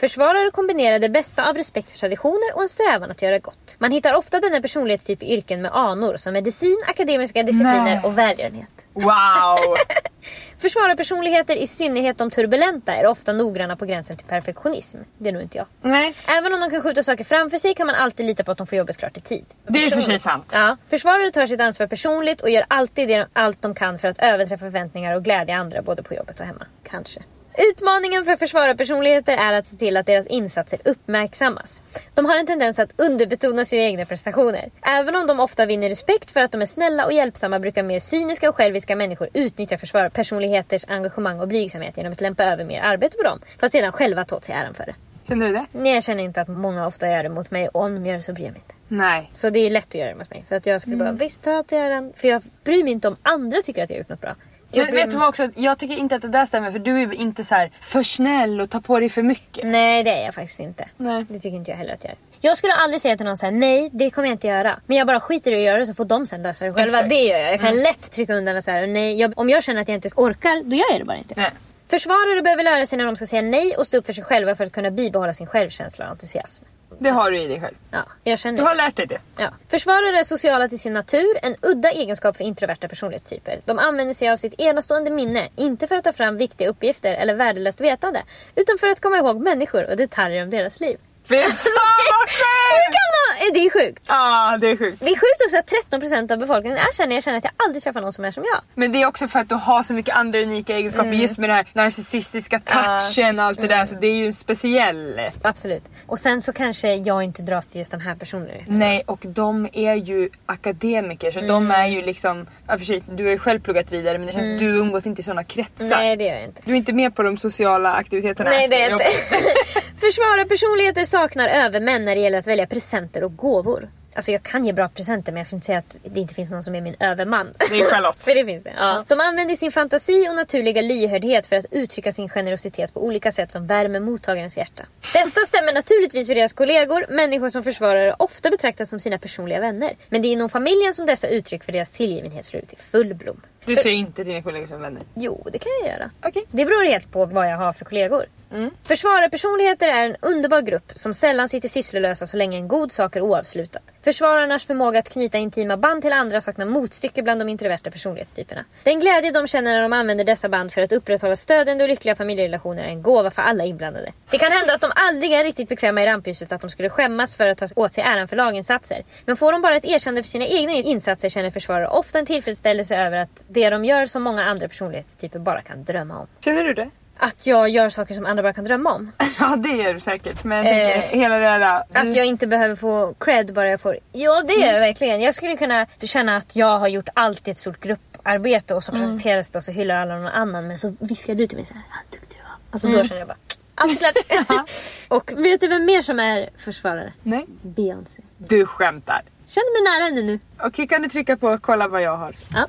[0.00, 1.98] Försvarare kombinerar det bästa av respekt för
[2.28, 3.76] traditioner och en strävan att göra gott.
[3.78, 8.00] Man hittar ofta denna personlighetstyp i yrken med anor som medicin, akademiska discipliner Nej.
[8.04, 8.68] och välgörenhet.
[8.92, 9.76] Wow.
[10.58, 14.98] Försvararpersonligheter, i synnerhet de turbulenta, är ofta noggranna på gränsen till perfektionism.
[15.18, 15.66] Det är nog inte jag.
[15.82, 16.14] Nej.
[16.38, 18.66] Även om de kan skjuta saker framför sig kan man alltid lita på att de
[18.66, 19.44] får jobbet klart i tid.
[19.68, 20.50] Det är för sig sant.
[20.54, 20.76] Ja.
[20.90, 24.60] Försvarare tar sitt ansvar personligt och gör alltid det, allt de kan för att överträffa
[24.60, 26.66] förväntningar och glädja andra både på jobbet och hemma.
[26.90, 27.20] Kanske.
[27.60, 31.82] Utmaningen för försvararpersonligheter är att se till att deras insatser uppmärksammas.
[32.14, 34.70] De har en tendens att underbetona sina egna prestationer.
[34.82, 38.00] Även om de ofta vinner respekt för att de är snälla och hjälpsamma brukar mer
[38.00, 43.16] cyniska och själviska människor utnyttja försvararpersonligheters engagemang och blygsamhet genom att lämpa över mer arbete
[43.16, 44.94] på dem för att sedan själva ta åt sig äran för det.
[45.28, 45.66] Känner du det?
[45.72, 48.16] Nej, jag känner inte att många ofta gör det mot mig och om de gör
[48.16, 48.74] det så bryr jag mig inte.
[48.88, 49.30] Nej.
[49.32, 50.44] Så det är lätt att göra det mot mig.
[50.48, 52.12] För att jag skulle bara, visst ta åt dig äran.
[52.16, 54.34] För jag bryr mig inte om andra tycker att jag har gjort något bra.
[54.70, 55.48] Jag Men bryr vet du vad också?
[55.54, 58.60] Jag tycker inte att det där stämmer för du är inte så här för snäll
[58.60, 59.66] och tar på dig för mycket.
[59.66, 60.88] Nej det är jag faktiskt inte.
[60.96, 61.26] Nej.
[61.28, 62.18] Det tycker inte jag heller att jag är.
[62.40, 64.80] Jag skulle aldrig säga till någon såhär, nej det kommer jag inte göra.
[64.86, 66.98] Men jag bara skiter i att göra det så får de sen lösa det själva.
[66.98, 67.10] Exakt.
[67.10, 67.52] Det gör jag.
[67.52, 69.20] Jag kan lätt trycka undan och säga nej.
[69.20, 71.34] Jag, om jag känner att jag inte orkar, då gör jag det bara inte.
[71.36, 71.50] Nej.
[71.90, 74.54] Försvarare behöver lära sig när de ska säga nej och stå upp för sig själva
[74.54, 76.64] för att kunna bibehålla sin självkänsla och entusiasm.
[76.98, 77.74] Det har du i dig själv.
[77.90, 78.82] Ja, jag känner Du har det.
[78.82, 79.18] lärt dig det.
[79.36, 79.52] Ja.
[79.68, 83.60] Försvarare är sociala till sin natur, en udda egenskap för introverta personlighetstyper.
[83.64, 87.34] De använder sig av sitt enastående minne, inte för att ta fram viktiga uppgifter eller
[87.34, 88.22] värdelöst vetande,
[88.54, 90.98] utan för att komma ihåg människor och detaljer om deras liv.
[91.28, 92.94] Fy fan vad sjukt!
[92.94, 93.52] de...
[93.52, 94.02] Det är sjukt.
[94.08, 95.00] Ja, det är sjukt.
[95.00, 97.14] Det är sjukt också att 13% av befolkningen är känner.
[97.14, 98.60] Jag känner att jag aldrig träffar någon som är som jag.
[98.74, 101.50] Men det är också för att du har så mycket andra unika egenskaper just med
[101.50, 103.84] den här narcissistiska touchen och allt det där.
[103.84, 105.20] Så det är ju en speciell.
[105.42, 105.82] Absolut.
[106.06, 108.78] Och sen så kanske jag inte dras till just de här personligheterna.
[108.78, 112.46] Nej, och de är ju akademiker så de är ju liksom...
[112.66, 114.66] Ja, för sig, du har ju själv pluggat vidare men det känns som att du
[114.66, 115.96] umgås inte i sådana kretsar.
[115.96, 116.60] Nej det gör jag inte.
[116.64, 118.50] Du är inte med på de sociala aktiviteterna.
[118.50, 119.04] Nej det är jag inte.
[119.04, 119.84] jobbet.
[120.00, 123.88] Försvararpersonligheter saknar övermän när det gäller att välja presenter och gåvor.
[124.14, 126.50] Alltså jag kan ge bra presenter men jag skulle inte säga att det inte finns
[126.50, 127.54] någon som är min överman.
[127.70, 128.16] Det är Charlotte.
[128.24, 128.72] för det finns det.
[128.76, 129.04] Ja.
[129.08, 133.50] De använder sin fantasi och naturliga lyhördhet för att uttrycka sin generositet på olika sätt
[133.50, 134.82] som värmer mottagarens hjärta.
[135.12, 139.96] Detta stämmer naturligtvis för deras kollegor, människor som försvarare ofta betraktas som sina personliga vänner.
[140.08, 143.14] Men det är inom familjen som dessa uttryck för deras tillgivenhet slår ut i full
[143.14, 143.40] blom.
[143.64, 145.02] Du ser inte dina kollegor som vänner.
[145.14, 146.10] Jo, det kan jag göra.
[146.22, 146.44] Okej.
[146.50, 148.26] Det beror helt på vad jag har för kollegor.
[148.52, 148.70] Mm.
[148.84, 153.20] Försvararpersonligheter är en underbar grupp som sällan sitter sysslolösa så länge en god sak är
[153.20, 153.80] oavslutad.
[154.04, 158.64] Försvararnas förmåga att knyta intima band till andra saknar motstycke bland de introverta personlighetstyperna.
[158.84, 162.14] Den glädje de känner när de använder dessa band för att upprätthålla stödjande och lyckliga
[162.16, 164.12] familjerelationer är en gåva för alla inblandade.
[164.30, 167.36] Det kan hända att de aldrig är riktigt bekväma i rampljuset att de skulle skämmas
[167.36, 169.04] för att ta åt sig äran för laginsatser.
[169.26, 172.96] Men får de bara ett erkännande för sina egna insatser känner försvarare ofta en tillfredsställelse
[172.96, 176.26] över att det de gör som många andra personlighetstyper bara kan drömma om.
[176.40, 176.90] Känner du det?
[177.20, 179.12] Att jag gör saker som andra bara kan drömma om.
[179.40, 180.44] Ja det gör du säkert.
[180.44, 181.82] Men jag tänker Eh, hela det där...
[181.92, 183.98] Att jag inte behöver få cred bara jag får...
[184.12, 185.20] Ja det gör jag verkligen.
[185.20, 188.92] Jag skulle kunna känna att jag har gjort allt i ett stort grupparbete och så
[188.92, 191.82] presenteras det och så hyllar alla någon annan men så viskar du till mig såhär,
[191.90, 192.52] ja duktig du var.
[192.70, 193.36] Alltså då känner jag bara,
[193.74, 194.14] allt klart.
[195.08, 197.12] och vet du vem mer som är försvarare?
[197.22, 197.44] Nej.
[197.62, 198.22] Beyoncé.
[198.38, 199.22] Du skämtar.
[199.46, 200.38] Känner mig nära henne nu.
[200.66, 202.34] Okej kan du trycka på kolla vad jag har?
[202.54, 202.66] Ja.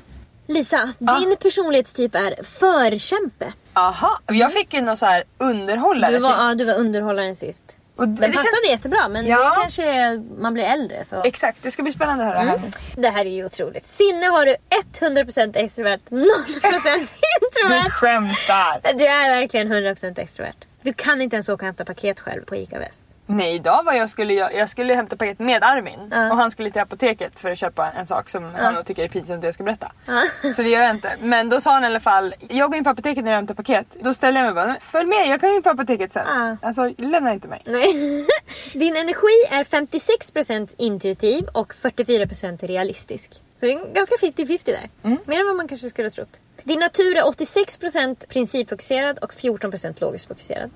[0.49, 3.53] Lisa, din personlighetstyp är förkämpe.
[3.73, 6.41] Aha, jag fick ju någon så här underhållare Du var, sist.
[6.41, 7.63] ja, du var underhållaren sist.
[7.95, 8.69] Och Den det passade känns...
[8.71, 9.37] jättebra men Ja.
[9.49, 11.23] det kanske man blir äldre så.
[11.23, 12.71] Exakt, det ska bli spännande att höra här nu.
[13.01, 13.85] Det här är ju otroligt.
[13.85, 14.55] Sinne har du
[14.99, 16.19] 100% extrovert, 0%
[17.41, 17.83] introvert.
[17.83, 18.93] Du skämtar!
[18.97, 20.55] Du är verkligen 100% extrovert.
[20.81, 23.01] Du kan inte ens åka och hämta paket själv på ICA Väst.
[23.32, 26.32] Nej, idag var jag skulle, jag, jag skulle hämta paket med Armin Ja.
[26.32, 29.07] och han skulle till apoteket för att köpa en sak som han nog tycker är
[29.07, 29.91] pinsamt att jag ska berätta.
[30.55, 31.15] Så det gör jag inte.
[31.21, 33.53] Men då sa han i alla fall, jag går in på apoteket när jag hämtar
[33.53, 33.86] paket.
[34.01, 36.57] Då ställer jag mig bara, "Men följ med jag kan gå in på apoteket sen.
[36.61, 37.61] Alltså lämna inte mig.
[37.65, 37.93] Nej.
[38.73, 43.41] Din energi är 56% intuitiv och 44% realistisk.
[43.60, 44.89] Så det är ganska 50-50 där.
[45.26, 46.39] Mer än vad man kanske skulle ha trott.
[46.64, 50.70] Din natur är 86% principfokuserad och 14% logiskt fokuserad.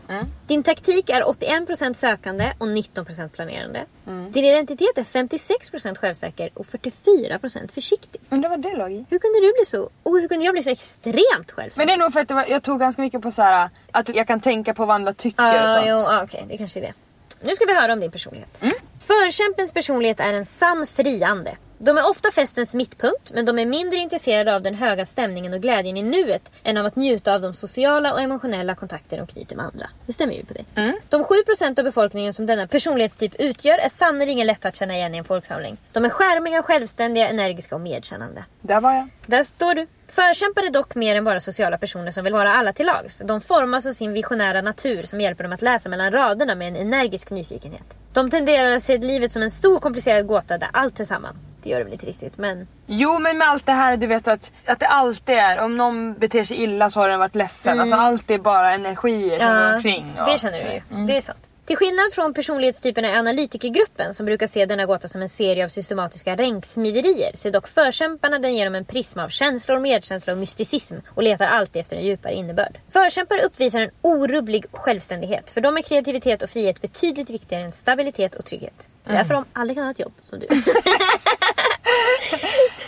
[0.47, 3.85] Din taktik är 81% sökande och 19% planerande.
[4.29, 8.21] Din identitet är 56% självsäker och 44% försiktig.
[8.29, 9.05] Undrar vad det låg i?
[9.09, 9.89] Hur kunde du bli så?
[10.03, 11.77] Och hur kunde jag bli så extremt självsäker?
[11.77, 14.15] Men det är nog för att var, jag tog ganska mycket på så här att
[14.15, 15.85] jag kan tänka på vad andra tycker och Ja, sånt.
[15.87, 16.93] jo, ah, okej, det kanske är det.
[17.41, 18.57] Nu ska vi höra om din personlighet.
[18.99, 21.57] Förkämpens personlighet är en sann friande.
[21.85, 25.61] De är ofta festens mittpunkt, men de är mindre intresserade av den höga stämningen och
[25.61, 29.55] glädjen i nuet än av att njuta av de sociala och emotionella kontakter de knyter
[29.55, 29.89] med andra.
[30.05, 30.65] Det stämmer ju på dig.
[31.09, 35.17] De 7% av befolkningen som denna personlighetstyp utgör är sannerligen lätta att känna igen i
[35.17, 35.77] en folksamling.
[35.91, 38.43] De är skärmiga, självständiga, energiska och medkännande.
[38.61, 39.09] Där var jag.
[39.25, 39.87] Där står du.
[40.07, 43.21] Förkämpar är dock mer än bara sociala personer som vill vara alla till lags.
[43.25, 46.75] De formas av sin visionära natur som hjälper dem att läsa mellan raderna med en
[46.75, 47.97] energisk nyfikenhet.
[48.13, 51.37] De tenderar att se livet som en stor komplicerad gåta där allt hör samman.
[51.63, 52.67] Det gör det väl inte riktigt, men...
[52.85, 56.13] Jo men med allt det här du vet att, att det alltid är om någon
[56.13, 57.79] beter sig illa så har den varit ledsen.
[57.79, 60.13] Alltså allt är bara energier som går omkring.
[60.19, 61.05] och det känner du ju.
[61.07, 61.49] Det är sant.
[61.65, 65.67] Till skillnad från personlighetstyperna i analytikergruppen som brukar se denna gåta som en serie av
[65.67, 71.23] systematiska ränksmiderier ser dock förkämparna den genom en prisma av känslor, medkänsla och mysticism och
[71.23, 72.79] letar alltid efter en djupare innebörd.
[72.89, 75.49] Förkämpar uppvisar en orubblig självständighet.
[75.49, 78.89] För dem är kreativitet och frihet betydligt viktigare än stabilitet och trygghet.
[79.03, 80.47] Det är därför de aldrig kan ha ett jobb som du.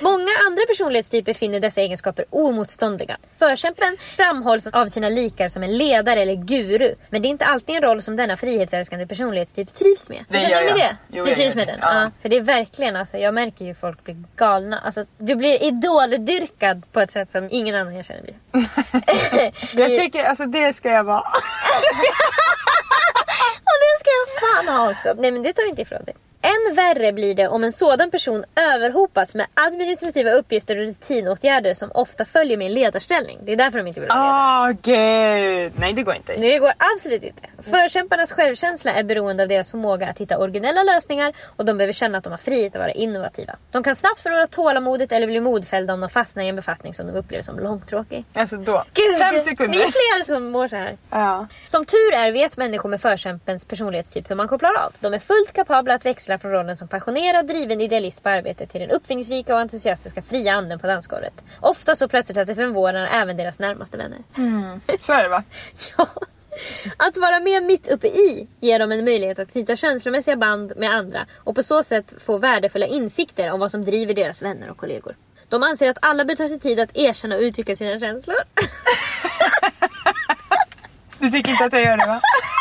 [0.02, 3.18] Många andra personlighetstyper finner dessa egenskaper omotståndliga.
[3.40, 6.96] Förkämpen framhålls av sina likar som en ledare eller guru.
[7.10, 10.26] Men det är inte alltid en roll som denna frihetsälskande personlighetstyp trivs med.
[10.30, 10.98] Det Känner du med det?
[11.12, 11.72] Jo, du trivs gör med det.
[11.72, 11.80] den?
[11.82, 12.02] Ja.
[12.02, 12.12] Ja.
[12.22, 14.80] För det är verkligen alltså, jag märker ju folk blir galna.
[14.80, 18.36] Alltså, du blir idoldyrkad på ett sätt som ingen annan jag känner blir.
[19.82, 21.20] Jag tycker alltså det ska jag vara.
[23.70, 24.28] Och det ska jag
[24.66, 25.14] fan ha också.
[25.18, 26.16] Nej men det tar vi inte ifrån dig.
[26.46, 28.44] Än värre blir det om en sådan person
[28.74, 33.40] överhopas med administrativa uppgifter och rutinåtgärder som ofta följer med en ledarställning.
[33.44, 34.72] Det är därför de inte vill vara ledare.
[34.72, 35.74] Åh gud.
[35.76, 36.34] Nej det går inte.
[36.38, 37.42] Det går absolut inte.
[37.72, 42.18] Förkämparnas självkänsla är beroende av deras förmåga att hitta originella lösningar och de behöver känna
[42.18, 43.56] att de har frihet att vara innovativa.
[43.72, 47.08] De kan snabbt förlora tålamodet eller bli modfällda om de fastnar i en befattning som
[47.08, 48.26] de upplever som långtråkig.
[48.34, 48.84] Alltså då.
[48.94, 49.78] Gud, Fem Ni sekunder.
[49.80, 50.98] är fler som mår så här.
[51.10, 51.48] Ja.
[51.66, 54.94] Som tur är vet människor med förkämpens personlighetstyp hur man kopplar av.
[55.00, 58.82] De är fullt kapabla att växla från rollen som passionerad, driven idealist på arbetet till
[58.82, 61.44] den uppfinningsrika och entusiastiska fria anden på dansgolvet.
[61.60, 64.20] Ofta så plötsligt att det förvånar även deras närmaste vänner.
[65.02, 65.44] Så är det va?
[65.98, 66.08] Ja.
[66.98, 70.92] Att vara med mitt uppe i ger dem en möjlighet att knyta känslomässiga band med
[70.94, 74.78] andra och på så sätt få värdefulla insikter om vad som driver deras vänner och
[74.78, 75.16] kollegor.
[75.50, 78.38] De anser att alla bör ta sig tid att erkänna och uttrycka sina känslor.
[81.20, 82.22] Du tycker inte att jag gör det va?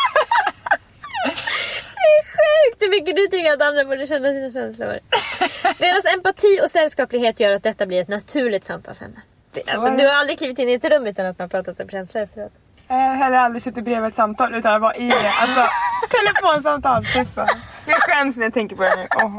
[2.71, 2.81] Sjukt!
[2.83, 4.99] hur mycket du tycker att andra borde känna sina känslor.
[5.79, 9.21] Deras empati och sällskaplighet gör att detta blir ett naturligt samtalsämne.
[9.51, 11.89] Det- Alltså, du har aldrig klivit in i ett rum utan att man pratat om
[11.89, 12.51] känslor efteråt.
[12.87, 15.31] Jag har heller aldrig suttit bredvid ett samtal utan att vara i det.
[15.41, 15.61] Alltså
[16.09, 17.47] telefonsamtal, fy fan.
[17.87, 19.07] Jag skäms när jag tänker på det nu.
[19.23, 19.37] Åh.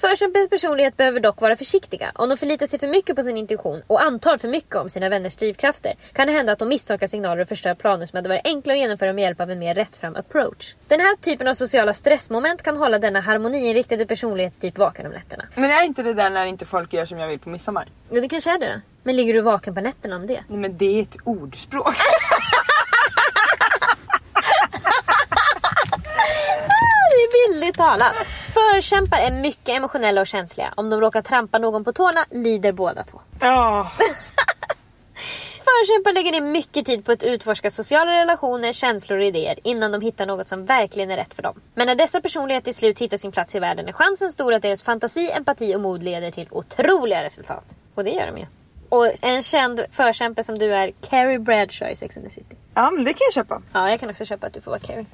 [0.00, 2.12] Förkämpens personlighet behöver dock vara försiktiga.
[2.14, 5.08] Om de förlitar sig för mycket på sin intuition och antar för mycket om sina
[5.08, 8.40] vänners drivkrafter kan det hända att de misstolkar signaler och förstör planer som hade varit
[8.44, 10.74] enkla att genomföra med hjälp av en mer rättfram approach.
[10.88, 15.44] Den här typen av sociala stressmoment kan hålla denna harmoniinriktade personlighetstyp vaken om nätterna.
[15.54, 17.88] Men är inte det där när inte folk gör som jag vill på midsommar?
[18.10, 18.80] Jo, det kanske är det.
[19.02, 20.40] Men ligger du vaken på nätterna om det?
[20.48, 21.94] Nej men det är ett ordspråk.
[27.10, 28.14] Det är bildligt talat.
[28.26, 30.74] Förkämpar är mycket emotionella och känsliga.
[30.76, 33.20] Om de råkar trampa någon på tårna lider båda två.
[33.40, 33.90] Ja.
[35.68, 40.00] Förkämpar lägger ner mycket tid på att utforska sociala relationer, känslor och idéer innan de
[40.00, 41.60] hittar något som verkligen är rätt för dem.
[41.74, 44.62] Men när dessa personligheter till slut hittar sin plats i världen är chansen stor att
[44.62, 47.64] deras fantasi, empati och mod leder till otroliga resultat.
[47.94, 48.46] Och det gör de ju.
[48.88, 52.56] Och en känd förkämpe som du är, Carrie Bradshaw i Sex and the City.
[52.74, 53.62] ja men det kan jag köpa.
[53.72, 55.06] Ja, jag kan också köpa att du får vara Carrie.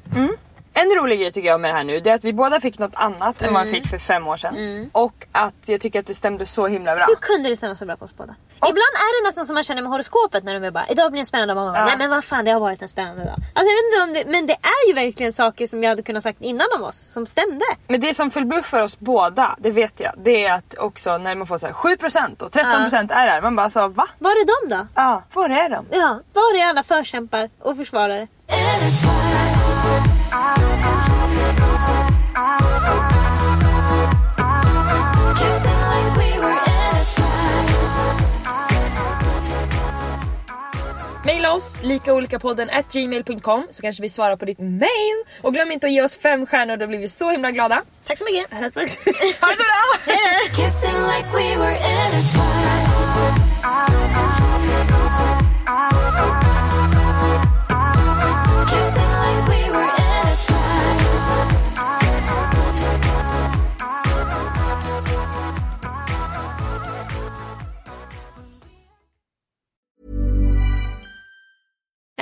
[0.76, 2.78] En rolig grej tycker jag med det här nu det är att vi båda fick
[2.78, 4.90] något annat än vad man fick för fem år sedan.
[4.92, 7.04] Och att jag tycker att det stämde så himla bra.
[7.08, 8.34] Hur kunde det stämma så bra på oss båda?
[8.56, 11.20] Ibland är det nästan som man känner med horoskopet när de är bara idag blir
[11.20, 11.76] en spännande dag.
[11.76, 11.84] Ja.
[11.84, 13.34] Nej men vad fan det har varit en spännande dag.
[13.34, 16.02] Alltså, jag vet inte om det, men det är ju verkligen saker som jag hade
[16.02, 17.64] kunnat sagt innan om oss som stämde.
[17.88, 21.46] Men det som förbuffar oss båda, det vet jag, det är att också när man
[21.46, 24.06] får så här 7% och 13% är det man bara så va?
[24.18, 24.86] Var är de då?
[24.94, 25.86] Ja, var är de?
[25.90, 28.28] Ja, var är alla förkämpar och försvarare?
[41.24, 45.24] Maila oss, likaolikapodden at gmail.com så kanske vi svarar på ditt mail.
[45.40, 47.82] Och glöm inte att ge oss fem stjärnor, då blir vi så himla glada.
[48.06, 48.52] Tack så mycket.
[48.54, 50.14] Ha det så bra!
[50.56, 50.94] Kissing